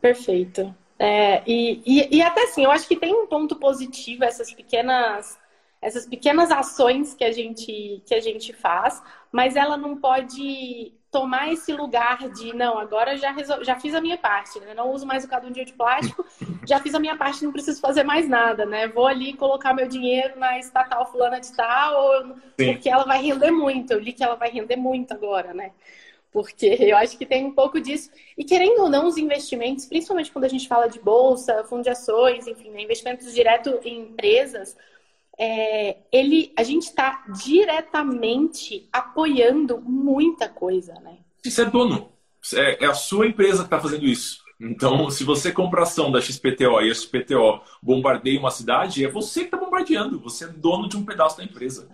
Perfeito. 0.00 0.74
É, 0.98 1.42
e, 1.46 1.82
e, 1.84 2.16
e, 2.16 2.22
até 2.22 2.44
assim, 2.44 2.64
eu 2.64 2.70
acho 2.70 2.88
que 2.88 2.96
tem 2.96 3.14
um 3.14 3.26
ponto 3.26 3.56
positivo 3.56 4.24
essas 4.24 4.52
pequenas 4.52 5.38
essas 5.80 6.06
pequenas 6.06 6.50
ações 6.50 7.14
que 7.14 7.22
a 7.22 7.30
gente 7.30 8.02
que 8.06 8.14
a 8.14 8.20
gente 8.20 8.52
faz, 8.54 9.02
mas 9.30 9.56
ela 9.56 9.76
não 9.76 9.96
pode 9.96 10.92
tomar 11.10 11.52
esse 11.52 11.72
lugar 11.72 12.28
de 12.30 12.54
não, 12.54 12.78
agora 12.78 13.16
já 13.16 13.30
resol... 13.30 13.62
já 13.62 13.78
fiz 13.78 13.94
a 13.94 14.00
minha 14.00 14.18
parte, 14.18 14.58
né? 14.60 14.74
Não 14.74 14.90
uso 14.90 15.06
mais 15.06 15.24
o 15.24 15.50
dia 15.50 15.64
de 15.64 15.72
plástico, 15.72 16.24
já 16.66 16.80
fiz 16.80 16.94
a 16.94 16.98
minha 16.98 17.16
parte, 17.16 17.44
não 17.44 17.52
preciso 17.52 17.80
fazer 17.80 18.02
mais 18.02 18.28
nada, 18.28 18.66
né? 18.66 18.88
Vou 18.88 19.06
ali 19.06 19.32
colocar 19.34 19.72
meu 19.72 19.88
dinheiro 19.88 20.38
na 20.38 20.58
estatal 20.58 21.10
fulana 21.10 21.40
de 21.40 21.54
tal, 21.54 22.36
porque 22.56 22.88
ela 22.88 23.04
vai 23.04 23.22
render 23.22 23.50
muito. 23.50 23.92
Eu 23.92 24.00
li 24.00 24.12
que 24.12 24.24
ela 24.24 24.34
vai 24.34 24.50
render 24.50 24.76
muito 24.76 25.12
agora, 25.12 25.54
né? 25.54 25.72
Porque 26.32 26.66
eu 26.80 26.96
acho 26.96 27.16
que 27.16 27.26
tem 27.26 27.44
um 27.44 27.52
pouco 27.52 27.80
disso. 27.80 28.10
E 28.36 28.44
querendo 28.44 28.82
ou 28.82 28.88
não, 28.88 29.06
os 29.06 29.16
investimentos, 29.16 29.86
principalmente 29.86 30.30
quando 30.30 30.44
a 30.44 30.48
gente 30.48 30.68
fala 30.68 30.86
de 30.88 30.98
bolsa, 30.98 31.64
fundo 31.64 31.82
de 31.82 31.90
ações, 31.90 32.46
enfim, 32.46 32.70
né, 32.70 32.82
investimentos 32.82 33.32
direto 33.32 33.80
em 33.84 34.00
empresas, 34.00 34.76
é, 35.38 35.98
ele, 36.10 36.52
a 36.56 36.62
gente 36.62 36.84
está 36.84 37.24
diretamente 37.44 38.88
apoiando 38.92 39.80
muita 39.80 40.48
coisa, 40.48 40.94
né? 41.00 41.18
Você 41.44 41.62
é 41.62 41.66
dono. 41.66 42.10
É, 42.54 42.84
é 42.84 42.86
a 42.86 42.94
sua 42.94 43.26
empresa 43.26 43.58
que 43.58 43.66
está 43.66 43.80
fazendo 43.80 44.04
isso. 44.06 44.44
Então, 44.58 45.10
se 45.10 45.22
você 45.22 45.52
compra 45.52 45.82
ação 45.82 46.10
da 46.10 46.20
XPTO 46.20 46.80
e 46.80 46.90
a 46.90 46.94
XPTO 46.94 47.60
bombardeia 47.82 48.40
uma 48.40 48.50
cidade, 48.50 49.04
é 49.04 49.08
você 49.08 49.40
que 49.40 49.46
está 49.46 49.58
bombardeando. 49.58 50.18
Você 50.20 50.44
é 50.44 50.48
dono 50.48 50.88
de 50.88 50.96
um 50.96 51.04
pedaço 51.04 51.36
da 51.36 51.44
empresa. 51.44 51.88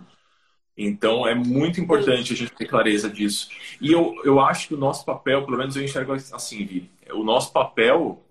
Então 0.77 1.27
é 1.27 1.35
muito 1.35 1.79
importante 1.79 2.33
a 2.33 2.35
gente 2.35 2.51
ter 2.53 2.65
clareza 2.65 3.09
disso. 3.09 3.49
E 3.79 3.91
eu, 3.91 4.15
eu 4.23 4.39
acho 4.39 4.67
que 4.67 4.73
o 4.73 4.77
nosso 4.77 5.05
papel, 5.05 5.45
pelo 5.45 5.57
menos 5.57 5.75
eu 5.75 5.83
enxergo 5.83 6.13
assim, 6.13 6.65
Vi, 6.65 6.89
o 7.11 7.23
nosso 7.23 7.51
papel 7.51 8.23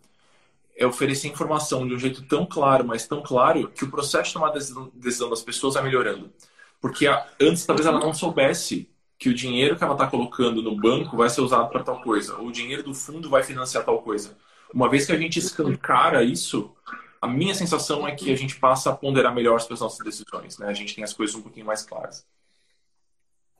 é 0.76 0.86
oferecer 0.86 1.28
informação 1.28 1.86
de 1.86 1.94
um 1.94 1.98
jeito 1.98 2.22
tão 2.22 2.44
claro, 2.44 2.84
mas 2.84 3.06
tão 3.06 3.22
claro, 3.22 3.68
que 3.68 3.84
o 3.84 3.90
processo 3.90 4.28
de 4.28 4.34
tomar 4.34 4.50
decisão, 4.50 5.30
das 5.30 5.42
pessoas 5.42 5.74
vai 5.74 5.84
melhorando. 5.84 6.32
Porque 6.80 7.06
antes 7.40 7.64
talvez 7.64 7.86
ela 7.86 8.00
não 8.00 8.12
soubesse 8.12 8.88
que 9.18 9.28
o 9.28 9.34
dinheiro 9.34 9.76
que 9.76 9.84
ela 9.84 9.92
está 9.92 10.08
colocando 10.08 10.62
no 10.62 10.74
banco 10.74 11.16
vai 11.16 11.28
ser 11.30 11.42
usado 11.42 11.70
para 11.70 11.84
tal 11.84 12.00
coisa, 12.00 12.36
ou 12.38 12.48
o 12.48 12.52
dinheiro 12.52 12.82
do 12.82 12.92
fundo 12.92 13.30
vai 13.30 13.44
financiar 13.44 13.84
tal 13.84 14.02
coisa. 14.02 14.36
Uma 14.74 14.88
vez 14.88 15.06
que 15.06 15.12
a 15.12 15.16
gente 15.16 15.38
escancara 15.38 16.24
isso, 16.24 16.74
a 17.22 17.28
minha 17.28 17.54
sensação 17.54 18.06
é 18.06 18.16
que 18.16 18.32
a 18.32 18.36
gente 18.36 18.58
passa 18.58 18.90
a 18.90 18.96
ponderar 18.96 19.32
melhor 19.32 19.54
as 19.54 19.68
nossas 19.68 20.04
decisões, 20.04 20.58
né? 20.58 20.66
A 20.66 20.74
gente 20.74 20.92
tem 20.92 21.04
as 21.04 21.12
coisas 21.12 21.36
um 21.36 21.40
pouquinho 21.40 21.64
mais 21.64 21.84
claras. 21.84 22.26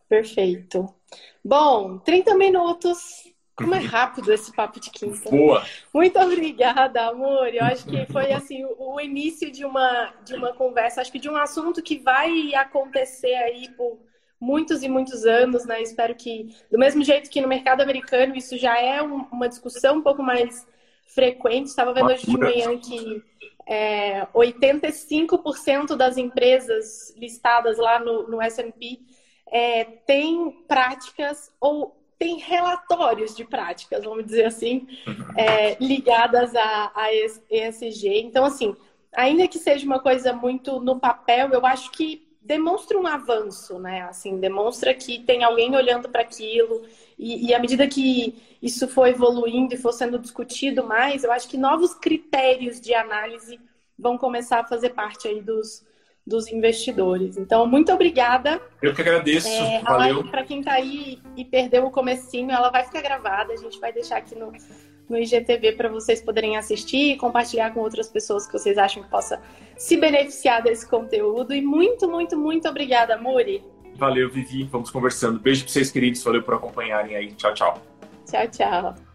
Perfeito. 0.09 0.92
Bom, 1.44 1.96
30 1.98 2.35
minutos. 2.35 3.33
Como 3.55 3.72
é 3.72 3.79
rápido 3.87 4.33
esse 4.33 4.53
papo 4.53 4.81
de 4.81 4.90
quinta. 4.90 5.31
Boa. 5.31 5.64
Muito 5.94 6.18
obrigada, 6.18 7.07
amor. 7.07 7.55
Eu 7.55 7.64
acho 7.64 7.87
que 7.87 8.05
foi 8.07 8.33
assim 8.33 8.64
o 8.64 9.01
início 9.01 9.48
de 9.53 9.64
uma 9.64 10.12
de 10.25 10.35
uma 10.35 10.53
conversa, 10.55 11.01
acho 11.01 11.12
que 11.12 11.20
de 11.20 11.31
um 11.31 11.37
assunto 11.37 11.81
que 11.81 11.98
vai 11.98 12.53
acontecer 12.57 13.35
aí 13.35 13.68
por 13.77 14.01
muitos 14.40 14.83
e 14.83 14.88
muitos 14.88 15.25
anos, 15.25 15.64
né? 15.64 15.81
Espero 15.81 16.16
que 16.16 16.53
do 16.68 16.79
mesmo 16.79 17.05
jeito 17.05 17.31
que 17.31 17.40
no 17.40 17.46
mercado 17.46 17.81
americano 17.81 18.35
isso 18.35 18.59
já 18.59 18.77
é 18.77 19.01
uma 19.01 19.48
discussão 19.48 19.98
um 19.98 20.03
pouco 20.03 20.20
mais 20.20 20.66
frequente. 21.07 21.67
Estava 21.67 21.93
vendo 21.93 22.07
hoje 22.07 22.27
de 22.27 22.38
manhã 22.38 22.79
que 22.79 23.23
é, 23.67 24.27
85% 24.35 25.97
das 25.97 26.17
empresas 26.17 27.15
listadas 27.17 27.79
lá 27.79 27.99
no, 27.99 28.29
no 28.29 28.41
S&P 28.41 29.01
é, 29.51 29.85
tem 29.85 30.51
práticas 30.67 31.53
ou 31.61 31.97
tem 32.19 32.38
relatórios 32.38 33.35
de 33.35 33.45
práticas, 33.45 34.05
vamos 34.05 34.25
dizer 34.25 34.45
assim, 34.45 34.87
é, 35.37 35.77
ligadas 35.81 36.55
a, 36.55 36.93
a 36.95 37.09
ESG. 37.12 38.21
Então, 38.21 38.45
assim, 38.45 38.77
ainda 39.12 39.49
que 39.49 39.59
seja 39.59 39.85
uma 39.85 39.99
coisa 39.99 40.33
muito 40.33 40.79
no 40.81 41.01
papel, 41.01 41.51
eu 41.51 41.67
acho 41.67 41.91
que 41.91 42.32
demonstra 42.45 42.99
um 42.99 43.07
avanço, 43.07 43.79
né? 43.79 44.03
Assim, 44.03 44.39
demonstra 44.39 44.93
que 44.93 45.21
tem 45.21 45.45
alguém 45.45 45.75
olhando 45.77 46.09
para 46.09 46.23
aquilo 46.23 46.83
e, 47.19 47.47
e 47.49 47.55
à 47.55 47.59
medida 47.59 47.87
que 47.87 48.35
isso 48.61 48.89
for 48.89 49.07
evoluindo 49.07 49.75
e 49.75 49.79
for 49.79 49.93
sendo 49.93 50.19
discutido 50.19 50.85
mais, 50.85 51.25
eu 51.25 51.33
acho 51.33 51.49
que 51.49 51.57
novos 51.57 51.95
critérios 51.95 52.81
de 52.81 52.95
análise 52.95 53.61
vão 53.99 54.19
começar 54.19 54.61
a 54.61 54.65
fazer 54.65 54.91
parte 54.91 55.29
aí 55.29 55.41
dos, 55.41 55.85
dos 56.27 56.49
investidores. 56.49 57.37
Então, 57.37 57.67
muito 57.67 57.93
obrigada. 57.93 58.61
Eu 58.81 58.95
que 58.95 59.01
agradeço. 59.01 59.49
É, 59.49 59.81
Valeu. 59.83 60.25
Para 60.29 60.45
quem 60.45 60.61
está 60.61 60.73
aí 60.73 61.21
e 61.37 61.45
perdeu 61.45 61.87
o 61.87 61.91
comecinho, 61.91 62.51
ela 62.51 62.71
vai 62.71 62.85
ficar 62.85 63.03
gravada. 63.03 63.53
A 63.53 63.57
gente 63.57 63.79
vai 63.79 63.93
deixar 63.93 64.17
aqui 64.17 64.35
no, 64.35 64.53
no 65.09 65.19
IGTV 65.19 65.73
para 65.73 65.88
vocês 65.88 66.21
poderem 66.21 66.57
assistir 66.57 67.12
e 67.12 67.17
compartilhar 67.17 67.73
com 67.73 67.81
outras 67.81 68.09
pessoas 68.09 68.47
que 68.47 68.53
vocês 68.53 68.79
acham 68.79 69.03
que 69.03 69.11
possa 69.11 69.41
se 69.77 69.97
beneficiar 69.97 70.62
desse 70.62 70.88
conteúdo. 70.88 71.53
E 71.53 71.61
muito, 71.61 72.09
muito, 72.09 72.37
muito 72.37 72.69
obrigada, 72.69 73.17
Muri. 73.17 73.62
Valeu, 73.97 74.31
Vivi. 74.31 74.65
Vamos 74.65 74.91
conversando. 74.91 75.38
Beijo 75.38 75.65
para 75.65 75.73
vocês, 75.73 75.91
queridos. 75.91 76.23
Valeu 76.23 76.43
por 76.43 76.55
acompanharem 76.55 77.15
aí. 77.15 77.33
Tchau, 77.33 77.55
tchau. 77.55 77.83
Tchau, 78.27 78.49
tchau. 78.49 79.12